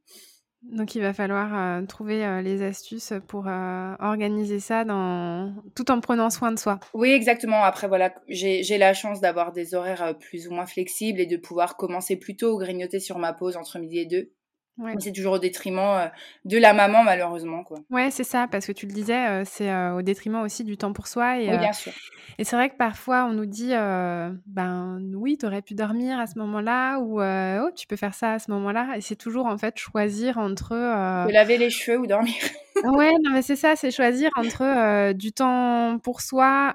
Donc 0.63 0.95
il 0.97 1.03
va 1.03 1.13
falloir 1.13 1.87
trouver 1.87 2.41
les 2.43 2.63
astuces 2.63 3.13
pour 3.29 3.47
organiser 3.47 4.59
ça 4.59 4.85
dans... 4.85 5.55
tout 5.77 5.91
en 5.91 6.01
prenant 6.01 6.29
soin 6.31 6.51
de 6.51 6.59
soi. 6.59 6.81
Oui, 6.93 7.11
exactement. 7.11 7.63
Après, 7.63 7.87
voilà, 7.87 8.15
j'ai 8.29 8.79
la 8.79 8.93
chance 8.95 9.21
d'avoir 9.21 9.53
des 9.53 9.75
horaires 9.75 10.17
plus 10.19 10.49
ou 10.49 10.53
moins 10.53 10.67
flexibles 10.67 11.21
et 11.21 11.27
de 11.27 11.37
pouvoir 11.37 11.77
commencer 11.77 12.17
plus 12.17 12.37
tôt 12.37 12.55
ou 12.55 12.59
grignoter 12.59 12.99
sur 12.99 13.19
ma 13.19 13.33
pause 13.33 13.57
entre 13.57 13.79
midi 13.79 13.99
et 13.99 14.07
deux. 14.07 14.33
Ouais. 14.79 14.93
C'est 14.99 15.13
toujours 15.13 15.35
au 15.35 15.39
détriment 15.39 15.79
euh, 15.79 16.07
de 16.45 16.59
la 16.59 16.75
maman, 16.75 17.03
malheureusement. 17.03 17.65
Quoi. 17.65 17.79
Ouais, 17.91 18.11
c'est 18.11 18.25
ça, 18.25 18.47
parce 18.51 18.67
que 18.67 18.73
tu 18.73 18.87
le 18.87 18.93
disais, 18.93 19.27
euh, 19.27 19.43
c'est 19.47 19.71
euh, 19.71 19.97
au 19.97 20.03
détriment 20.03 20.43
aussi 20.43 20.65
du 20.65 20.77
temps 20.77 20.93
pour 20.93 21.07
soi. 21.07 21.41
Et, 21.41 21.49
oui, 21.49 21.59
bien 21.59 21.73
sûr. 21.73 21.93
Et 22.39 22.45
c'est 22.45 22.57
vrai 22.57 22.69
que 22.69 22.77
parfois, 22.77 23.25
on 23.25 23.33
nous 23.33 23.47
dit, 23.47 23.71
ben 23.71 25.01
oui, 25.15 25.39
tu 25.39 25.47
aurais 25.47 25.63
pu 25.63 25.75
dormir 25.75 26.19
à 26.19 26.27
ce 26.27 26.39
moment-là, 26.39 26.99
ou 26.99 27.23
oh, 27.23 27.71
tu 27.75 27.87
peux 27.87 27.97
faire 27.97 28.15
ça 28.15 28.35
à 28.35 28.39
ce 28.39 28.51
moment-là. 28.51 28.97
Et 28.97 29.01
c'est 29.01 29.17
toujours, 29.17 29.47
en 29.47 29.57
fait, 29.57 29.79
choisir 29.79 30.37
entre... 30.37 30.73
Euh... 30.73 31.31
laver 31.33 31.57
les 31.57 31.71
cheveux 31.71 31.99
ou 31.99 32.07
dormir. 32.07 32.35
ouais, 32.85 33.13
non, 33.23 33.33
mais 33.33 33.43
c'est 33.43 33.57
ça, 33.57 33.77
c'est 33.77 33.91
choisir 33.91 34.31
entre 34.37 35.13
du 35.13 35.33
temps 35.33 35.99
pour 35.99 36.21
soi, 36.21 36.75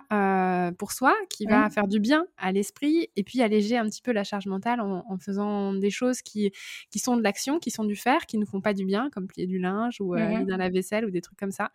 pour 0.78 0.92
soi, 0.92 1.14
qui 1.30 1.46
va 1.46 1.68
mmh. 1.68 1.72
faire 1.72 1.88
du 1.88 2.00
bien 2.00 2.26
à 2.38 2.52
l'esprit, 2.52 3.10
et 3.16 3.24
puis 3.24 3.42
alléger 3.42 3.78
un 3.78 3.86
petit 3.86 4.02
peu 4.02 4.12
la 4.12 4.24
charge 4.24 4.48
mentale 4.48 4.82
en, 4.82 5.04
en 5.08 5.18
faisant 5.18 5.74
des 5.74 5.90
choses 5.90 6.22
qui, 6.22 6.52
qui 6.90 7.00
sont 7.00 7.18
de 7.18 7.24
l'action, 7.24 7.60
qui 7.60 7.72
sont 7.72 7.84
du 7.84 7.96
faire, 7.96 8.26
qui 8.26 8.38
nous 8.38 8.46
font 8.46 8.62
pas 8.62 8.74
du 8.74 8.86
bien, 8.86 9.10
comme 9.12 9.28
plier 9.28 9.48
du 9.48 9.60
linge 9.60 10.00
ou 10.00 10.16
euh, 10.16 10.20
mmh 10.20 10.42
dans 10.42 10.58
la 10.58 10.70
vaisselle 10.70 11.06
ou 11.06 11.12
des 11.12 11.22
trucs 11.22 11.38
comme 11.38 11.52
ça. 11.52 11.72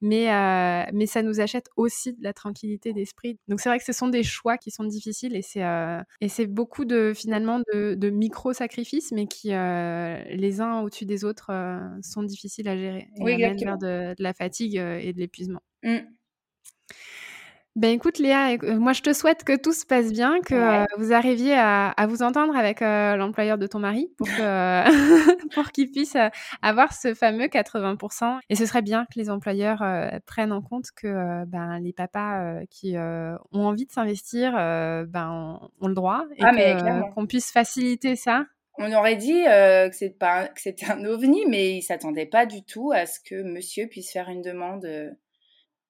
Mais, 0.00 0.26
mais 0.92 1.06
ça 1.06 1.22
nous 1.22 1.40
achète 1.40 1.68
aussi 1.76 2.12
de 2.12 2.22
la 2.22 2.32
tranquillité 2.32 2.92
d'esprit. 2.92 3.38
Donc 3.48 3.60
c'est 3.60 3.68
vrai 3.68 3.78
que 3.78 3.84
ce 3.84 3.92
sont 3.92 4.08
des 4.08 4.22
choix 4.22 4.58
qui 4.58 4.70
sont 4.70 4.84
difficiles 4.84 5.34
et 5.34 5.42
c'est 5.42 5.64
et 6.20 6.28
c'est 6.28 6.46
beaucoup 6.46 6.84
de 6.84 7.12
finalement 7.14 7.60
de, 7.72 7.94
de 7.94 8.10
micro 8.10 8.52
sacrifices, 8.52 9.12
mais 9.12 9.26
qui 9.26 9.48
les 9.48 10.60
uns 10.60 10.80
au-dessus 10.80 11.06
des 11.06 11.24
autres 11.24 11.50
sont 12.02 12.22
difficiles 12.22 12.68
à 12.68 12.76
gérer 12.76 13.08
oui, 13.20 13.36
vers 13.70 13.78
de, 13.78 14.14
de, 14.14 14.22
la 14.22 14.32
fatigue 14.32 14.76
et 14.76 15.12
de 15.12 15.18
l'épuisement. 15.18 15.62
Mmh. 15.82 15.98
Ben 17.76 17.92
écoute 17.92 18.18
Léa, 18.18 18.56
euh, 18.64 18.80
moi 18.80 18.92
je 18.92 19.00
te 19.00 19.12
souhaite 19.12 19.44
que 19.44 19.56
tout 19.56 19.72
se 19.72 19.86
passe 19.86 20.12
bien, 20.12 20.40
que 20.40 20.54
euh, 20.54 20.84
vous 20.98 21.12
arriviez 21.12 21.54
à, 21.56 21.94
vous 22.08 22.22
entendre 22.22 22.56
avec 22.56 22.82
euh, 22.82 23.14
l'employeur 23.14 23.58
de 23.58 23.66
ton 23.68 23.78
mari 23.78 24.08
pour 24.18 24.26
pour 25.54 25.70
qu'il 25.70 25.88
puisse 25.92 26.16
avoir 26.62 26.92
ce 26.92 27.14
fameux 27.14 27.46
80%. 27.46 28.40
Et 28.48 28.56
ce 28.56 28.66
serait 28.66 28.82
bien 28.82 29.04
que 29.04 29.16
les 29.16 29.30
employeurs 29.30 29.84
prennent 30.26 30.52
en 30.52 30.62
compte 30.62 30.86
que 30.96 31.44
ben, 31.44 31.78
les 31.78 31.92
papas 31.92 32.64
qui 32.70 32.96
ont 32.98 33.66
envie 33.66 33.86
de 33.86 33.92
s'investir 33.92 34.52
ben, 34.52 35.70
ont, 35.80 35.88
le 35.88 35.94
droit 35.94 36.24
et 36.36 36.42
ah, 36.42 37.02
qu'on 37.14 37.26
puisse 37.26 37.52
faciliter 37.52 38.16
ça. 38.16 38.46
On 38.82 38.92
aurait 38.92 39.16
dit 39.16 39.44
que 39.44 39.90
c'est 39.92 40.18
pas 40.18 40.48
que 40.48 40.60
c'était 40.60 40.86
un 40.86 41.04
ovni, 41.04 41.44
mais 41.46 41.76
il 41.76 41.82
s'attendait 41.82 42.26
pas 42.26 42.46
du 42.46 42.64
tout 42.64 42.92
à 42.92 43.06
ce 43.06 43.20
que 43.20 43.42
Monsieur 43.42 43.86
puisse 43.86 44.10
faire 44.10 44.28
une 44.28 44.42
demande 44.42 44.86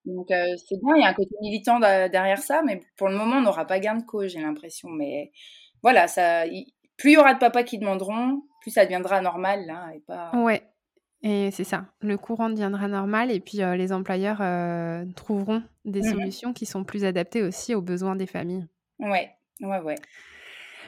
donc 0.05 0.31
euh, 0.31 0.45
c'est 0.69 0.79
bien, 0.83 0.97
il 0.97 1.03
y 1.03 1.05
a 1.05 1.09
un 1.09 1.15
côté 1.15 1.35
militant 1.43 1.79
derrière 1.79 2.39
ça, 2.39 2.63
mais 2.65 2.81
pour 2.97 3.09
le 3.09 3.17
moment, 3.17 3.37
on 3.37 3.43
n'aura 3.43 3.67
pas 3.67 3.81
gain 3.81 3.97
de 3.97 4.03
cause, 4.03 4.33
j'ai 4.33 4.41
l'impression. 4.41 4.89
Mais 4.89 5.31
voilà, 5.83 6.09
ça, 6.09 6.45
plus 6.97 7.11
il 7.11 7.15
y 7.15 7.17
aura 7.19 7.35
de 7.35 7.39
papas 7.39 7.65
qui 7.65 7.79
demanderont, 7.79 8.43
plus 8.63 8.71
ça 8.71 8.85
deviendra 8.85 9.21
normal. 9.21 9.67
Là, 9.67 9.91
et 9.95 10.01
pas... 10.01 10.33
Ouais, 10.35 10.63
et 11.23 11.51
c'est 11.51 11.65
ça. 11.65 11.87
Le 12.01 12.17
courant 12.17 12.49
deviendra 12.49 12.89
normal 12.89 13.31
et 13.31 13.41
puis 13.41 13.63
euh, 13.63 13.77
les 13.77 13.93
employeurs 13.93 14.41
euh, 14.41 15.05
trouveront 15.17 15.63
des 15.85 16.01
mmh 16.01 16.11
solutions 16.11 16.53
qui 16.53 16.67
sont 16.67 16.85
plus 16.85 17.05
adaptées 17.05 17.43
aussi 17.43 17.75
aux 17.75 17.83
besoins 17.83 18.17
des 18.17 18.27
familles. 18.27 18.67
Ouais, 18.99 19.31
ouais, 19.61 19.81
ouais. 19.81 19.97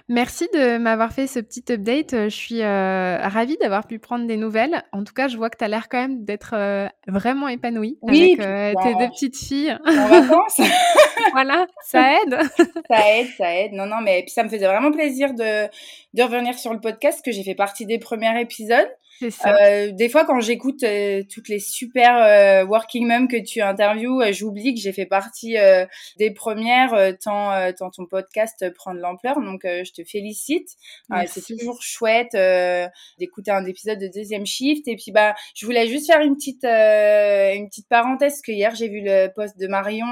Merci 0.08 0.48
de 0.52 0.78
m'avoir 0.78 1.12
fait 1.12 1.26
ce 1.26 1.38
petit 1.38 1.64
update. 1.70 2.12
Je 2.12 2.28
suis 2.28 2.62
euh, 2.62 3.18
ravie 3.18 3.56
d'avoir 3.58 3.86
pu 3.86 3.98
prendre 3.98 4.26
des 4.26 4.36
nouvelles. 4.36 4.82
En 4.92 5.04
tout 5.04 5.14
cas, 5.14 5.28
je 5.28 5.36
vois 5.36 5.50
que 5.50 5.56
tu 5.56 5.64
as 5.64 5.68
l'air 5.68 5.88
quand 5.88 6.00
même 6.00 6.24
d'être 6.24 6.54
euh, 6.54 6.88
vraiment 7.06 7.48
épanouie 7.48 7.98
oui, 8.02 8.34
avec 8.38 8.46
euh, 8.46 8.72
tes 8.82 8.94
deux 8.94 9.10
petites 9.10 9.36
filles. 9.36 9.76
En 9.86 10.06
vacances 10.08 10.60
Voilà, 11.32 11.66
ça 11.84 12.14
aide. 12.14 12.38
ça 12.90 13.16
aide, 13.16 13.28
ça 13.38 13.54
aide. 13.54 13.72
Non, 13.72 13.86
non, 13.86 14.00
mais 14.02 14.22
puis 14.22 14.32
ça 14.32 14.42
me 14.42 14.48
faisait 14.48 14.66
vraiment 14.66 14.90
plaisir 14.90 15.34
de, 15.34 15.66
de 16.14 16.22
revenir 16.22 16.58
sur 16.58 16.72
le 16.72 16.80
podcast, 16.80 17.24
que 17.24 17.32
j'ai 17.32 17.44
fait 17.44 17.54
partie 17.54 17.86
des 17.86 17.98
premiers 17.98 18.40
épisodes. 18.40 18.88
Ça. 19.30 19.90
des 19.90 20.08
fois, 20.08 20.24
quand 20.24 20.40
j'écoute 20.40 20.84
toutes 21.32 21.48
les 21.48 21.58
super 21.58 22.66
working 22.68 23.06
moms 23.06 23.28
que 23.28 23.42
tu 23.42 23.60
interviews, 23.60 24.20
j'oublie 24.32 24.74
que 24.74 24.80
j'ai 24.80 24.92
fait 24.92 25.06
partie 25.06 25.56
des 26.18 26.30
premières 26.30 27.16
tant, 27.22 27.72
tant 27.72 27.90
ton 27.90 28.06
podcast 28.06 28.64
prend 28.74 28.94
de 28.94 29.00
l'ampleur. 29.00 29.40
Donc, 29.40 29.62
je 29.64 29.92
te 29.92 30.04
félicite. 30.04 30.68
c'est 31.26 31.44
toujours 31.46 31.82
chouette 31.82 32.36
d'écouter 33.18 33.50
un 33.50 33.64
épisode 33.64 33.98
de 33.98 34.08
deuxième 34.08 34.46
shift. 34.46 34.88
Et 34.88 34.96
puis, 34.96 35.12
bah, 35.12 35.34
je 35.54 35.66
voulais 35.66 35.86
juste 35.88 36.06
faire 36.06 36.20
une 36.20 36.36
petite, 36.36 36.64
une 36.64 37.68
petite 37.68 37.88
parenthèse 37.88 38.40
que 38.42 38.52
hier 38.52 38.74
j'ai 38.74 38.88
vu 38.88 39.02
le 39.02 39.28
post 39.34 39.58
de 39.58 39.66
Marion. 39.66 40.06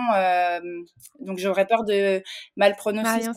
donc, 1.21 1.39
j'aurais 1.39 1.67
peur 1.67 1.85
de 1.85 2.23
mal 2.57 2.77
prononcer. 2.77 3.03
Marion 3.03 3.33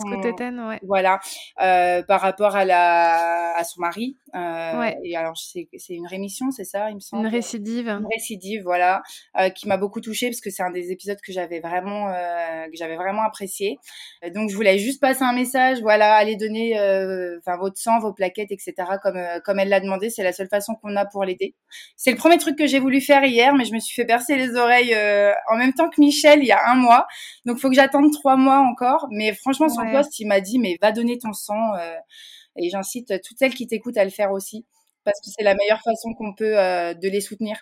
ouais. 0.67 0.79
Voilà, 0.83 1.19
par 1.57 2.21
rapport 2.21 2.55
à 2.55 2.65
la, 2.65 3.55
à 3.55 3.63
son 3.63 3.81
mari. 3.81 4.17
ouais. 4.33 4.97
Et 5.03 5.15
alors, 5.15 5.37
c'est 5.77 5.93
une 5.93 6.07
rémission, 6.07 6.51
c'est 6.51 6.63
ça, 6.63 6.89
il 6.89 6.95
me 6.95 6.99
semble? 6.99 7.27
Une 7.27 7.31
récidive. 7.31 7.87
Une 7.89 8.07
récidive, 8.11 8.63
voilà, 8.63 9.01
qui 9.55 9.67
m'a 9.67 9.77
beaucoup 9.77 10.01
touchée 10.01 10.27
parce 10.27 10.41
que 10.41 10.49
c'est 10.49 10.63
un 10.63 10.71
des 10.71 10.91
épisodes 10.91 11.19
que 11.25 11.31
j'avais 11.31 11.59
vraiment, 11.59 12.07
que 12.07 12.75
j'avais 12.75 12.95
vraiment 12.95 13.23
apprécié. 13.23 13.77
Donc, 14.33 14.49
je 14.49 14.55
voulais 14.55 14.77
juste 14.77 15.01
passer 15.01 15.23
un 15.23 15.33
message, 15.33 15.81
voilà, 15.81 16.15
allez 16.15 16.35
donner, 16.35 16.73
enfin, 17.39 17.57
votre 17.57 17.77
sang, 17.77 17.99
vos 17.99 18.13
plaquettes, 18.13 18.51
etc. 18.51 18.73
Comme, 19.01 19.19
comme 19.43 19.59
elle 19.59 19.69
l'a 19.69 19.79
demandé, 19.79 20.09
c'est 20.09 20.23
la 20.23 20.33
seule 20.33 20.49
façon 20.49 20.75
qu'on 20.75 20.95
a 20.95 21.05
pour 21.05 21.23
l'aider. 21.23 21.55
C'est 21.95 22.11
le 22.11 22.17
premier 22.17 22.37
truc 22.37 22.57
que 22.57 22.67
j'ai 22.67 22.79
voulu 22.79 23.01
faire 23.01 23.23
hier, 23.23 23.55
mais 23.55 23.65
je 23.65 23.73
me 23.73 23.79
suis 23.79 23.93
fait 23.93 24.05
percer 24.05 24.35
les 24.35 24.55
oreilles 24.55 24.95
en 25.49 25.57
même 25.57 25.73
temps 25.73 25.89
que 25.89 25.99
Michel 25.99 26.39
il 26.39 26.47
y 26.47 26.51
a 26.51 26.61
un 26.69 26.75
mois. 26.75 27.07
Donc, 27.45 27.57
faut 27.57 27.69
que 27.69 27.75
j'attende 27.75 28.11
trois 28.11 28.37
mois 28.37 28.59
encore. 28.59 29.07
Mais 29.11 29.33
franchement, 29.33 29.69
son 29.69 29.89
poste, 29.91 30.19
il 30.19 30.27
m'a 30.27 30.39
dit, 30.39 30.59
mais 30.59 30.77
va 30.81 30.91
donner 30.91 31.17
ton 31.17 31.33
sang. 31.33 31.73
et 32.55 32.69
j'incite 32.69 33.21
toutes 33.21 33.37
celles 33.37 33.53
qui 33.53 33.67
t'écoutent 33.67 33.97
à 33.97 34.03
le 34.03 34.09
faire 34.09 34.31
aussi, 34.31 34.65
parce 35.03 35.19
que 35.19 35.29
c'est 35.35 35.43
la 35.43 35.55
meilleure 35.55 35.81
façon 35.81 36.13
qu'on 36.13 36.33
peut 36.33 36.53
de 36.53 37.09
les 37.09 37.21
soutenir. 37.21 37.57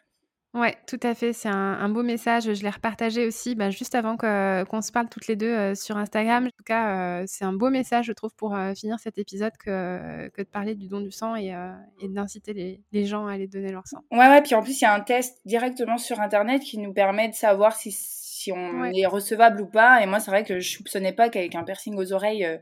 Ouais, 0.53 0.75
tout 0.85 0.99
à 1.01 1.15
fait. 1.15 1.31
C'est 1.31 1.47
un, 1.47 1.87
beau 1.87 2.03
message. 2.03 2.53
Je 2.53 2.61
l'ai 2.61 2.69
repartagé 2.69 3.25
aussi 3.25 3.55
bah, 3.55 3.69
juste 3.69 3.95
avant 3.95 4.17
qu'on 4.17 4.81
se 4.81 4.91
parle 4.91 5.07
toutes 5.07 5.27
les 5.27 5.37
deux 5.37 5.75
sur 5.75 5.95
Instagram. 5.95 6.47
En 6.47 6.49
tout 6.49 6.63
cas, 6.65 7.23
c'est 7.25 7.45
un 7.45 7.53
beau 7.53 7.69
message, 7.69 8.07
je 8.07 8.11
trouve, 8.11 8.31
pour 8.35 8.57
finir 8.75 8.99
cet 8.99 9.17
épisode 9.17 9.53
que, 9.57 10.27
que 10.29 10.41
de 10.41 10.47
parler 10.47 10.75
du 10.75 10.89
don 10.89 10.99
du 10.99 11.11
sang 11.11 11.37
et, 11.37 11.55
et 12.01 12.09
d'inciter 12.09 12.51
les, 12.51 12.83
les, 12.91 13.05
gens 13.05 13.27
à 13.27 13.33
aller 13.33 13.47
donner 13.47 13.71
leur 13.71 13.87
sang. 13.87 13.99
Ouais, 14.11 14.27
ouais. 14.27 14.41
Puis 14.41 14.53
en 14.53 14.61
plus, 14.61 14.81
il 14.81 14.83
y 14.83 14.87
a 14.87 14.93
un 14.93 14.99
test 14.99 15.39
directement 15.45 15.97
sur 15.97 16.19
Internet 16.19 16.61
qui 16.61 16.79
nous 16.79 16.91
permet 16.91 17.29
de 17.29 17.35
savoir 17.35 17.73
si 17.73 17.93
si 18.41 18.51
on 18.51 18.85
est 18.85 19.05
recevable 19.05 19.61
ou 19.61 19.65
pas. 19.65 20.01
Et 20.01 20.05
moi, 20.05 20.19
c'est 20.19 20.31
vrai 20.31 20.43
que 20.43 20.59
je 20.59 20.69
soupçonnais 20.69 21.13
pas 21.13 21.29
qu'avec 21.29 21.55
un 21.55 21.63
piercing 21.63 21.95
aux 21.95 22.11
oreilles, 22.13 22.45
euh, 22.45 22.57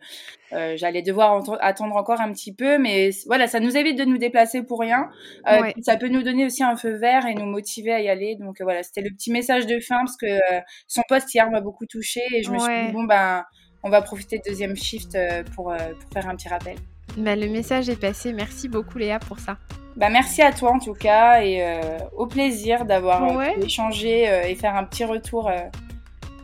euh, 0.53 0.73
j'allais 0.75 1.01
devoir 1.01 1.41
attendre 1.61 1.95
encore 1.95 2.19
un 2.19 2.31
petit 2.33 2.53
peu. 2.53 2.77
Mais 2.77 3.11
voilà, 3.27 3.47
ça 3.47 3.59
nous 3.59 3.77
évite 3.77 3.97
de 3.97 4.05
nous 4.05 4.17
déplacer 4.17 4.63
pour 4.63 4.79
rien. 4.79 5.09
Euh, 5.47 5.71
ça 5.81 5.97
peut 5.97 6.09
nous 6.09 6.23
donner 6.23 6.45
aussi 6.45 6.63
un 6.63 6.75
feu 6.75 6.95
vert 6.95 7.25
et 7.25 7.33
nous 7.33 7.45
motiver 7.45 7.93
à 7.93 8.01
y 8.01 8.09
aller. 8.09 8.35
Donc 8.35 8.61
voilà, 8.61 8.83
c'était 8.83 9.01
le 9.01 9.11
petit 9.11 9.31
message 9.31 9.65
de 9.67 9.79
fin 9.79 9.97
parce 9.99 10.17
que 10.17 10.39
son 10.87 11.01
poste 11.07 11.33
hier 11.33 11.49
m'a 11.49 11.61
beaucoup 11.61 11.85
touché 11.85 12.21
et 12.33 12.43
je 12.43 12.51
me 12.51 12.59
suis 12.59 12.85
dit 12.85 12.91
bon 12.91 13.03
ben 13.03 13.43
on 13.83 13.89
va 13.89 14.01
profiter 14.01 14.39
de 14.39 14.43
deuxième 14.45 14.75
shift 14.75 15.17
pour, 15.55 15.73
pour 15.73 16.11
faire 16.13 16.27
un 16.27 16.35
petit 16.35 16.49
rappel. 16.49 16.75
Bah, 17.17 17.35
le 17.35 17.47
message 17.47 17.89
est 17.89 17.99
passé. 17.99 18.33
Merci 18.33 18.67
beaucoup 18.67 18.97
Léa 18.97 19.19
pour 19.19 19.39
ça. 19.39 19.57
Bah, 19.99 20.07
merci 20.09 20.41
à 20.41 20.53
toi 20.53 20.71
en 20.71 20.79
tout 20.79 20.93
cas 20.93 21.41
et 21.41 21.61
euh, 21.61 21.99
au 22.15 22.25
plaisir 22.25 22.85
d'avoir 22.85 23.21
euh, 23.21 23.43
échangé 23.61 24.29
euh, 24.29 24.43
et 24.43 24.55
faire 24.55 24.77
un 24.77 24.85
petit 24.85 25.03
retour 25.03 25.51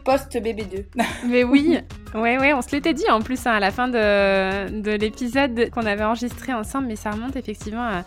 post 0.03 0.35
BB2. 0.35 0.85
Mais 1.25 1.45
oui, 1.45 1.79
ouais, 2.13 2.37
ouais, 2.37 2.53
on 2.53 2.61
se 2.61 2.71
l'était 2.71 2.93
dit 2.93 3.09
en 3.09 3.21
plus 3.21 3.47
hein, 3.47 3.53
à 3.53 3.61
la 3.61 3.71
fin 3.71 3.87
de, 3.87 4.81
de 4.81 4.91
l'épisode 4.91 5.69
qu'on 5.69 5.85
avait 5.85 6.03
enregistré 6.03 6.53
ensemble, 6.53 6.87
mais 6.87 6.97
ça 6.97 7.11
remonte 7.11 7.37
effectivement 7.37 8.03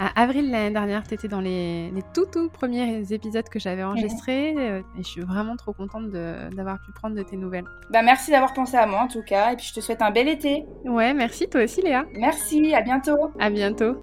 à, 0.00 0.20
avril 0.20 0.50
l'année 0.50 0.72
dernière. 0.72 1.06
Tu 1.06 1.14
étais 1.14 1.28
dans 1.28 1.42
les, 1.42 1.90
les, 1.90 2.02
tout, 2.14 2.24
tout 2.24 2.48
premiers 2.48 3.12
épisodes 3.12 3.48
que 3.50 3.60
j'avais 3.60 3.84
enregistrés 3.84 4.52
et 4.52 4.82
je 4.96 5.02
suis 5.02 5.20
vraiment 5.20 5.56
trop 5.56 5.74
contente 5.74 6.10
d'avoir 6.10 6.80
pu 6.80 6.90
prendre 6.92 7.14
de 7.14 7.22
tes 7.22 7.36
nouvelles. 7.36 7.66
Bah, 7.90 8.00
merci 8.02 8.30
d'avoir 8.30 8.54
pensé 8.54 8.78
à 8.78 8.86
moi 8.86 9.00
en 9.00 9.08
tout 9.08 9.22
cas 9.22 9.52
et 9.52 9.56
puis 9.56 9.66
je 9.66 9.74
te 9.74 9.80
souhaite 9.80 10.00
un 10.00 10.10
bel 10.10 10.26
été. 10.26 10.64
Ouais, 10.86 11.12
merci 11.12 11.48
toi 11.48 11.62
aussi 11.62 11.82
Léa. 11.82 12.06
Merci, 12.14 12.74
à 12.74 12.80
bientôt. 12.80 13.30
À 13.38 13.50
bientôt. 13.50 14.02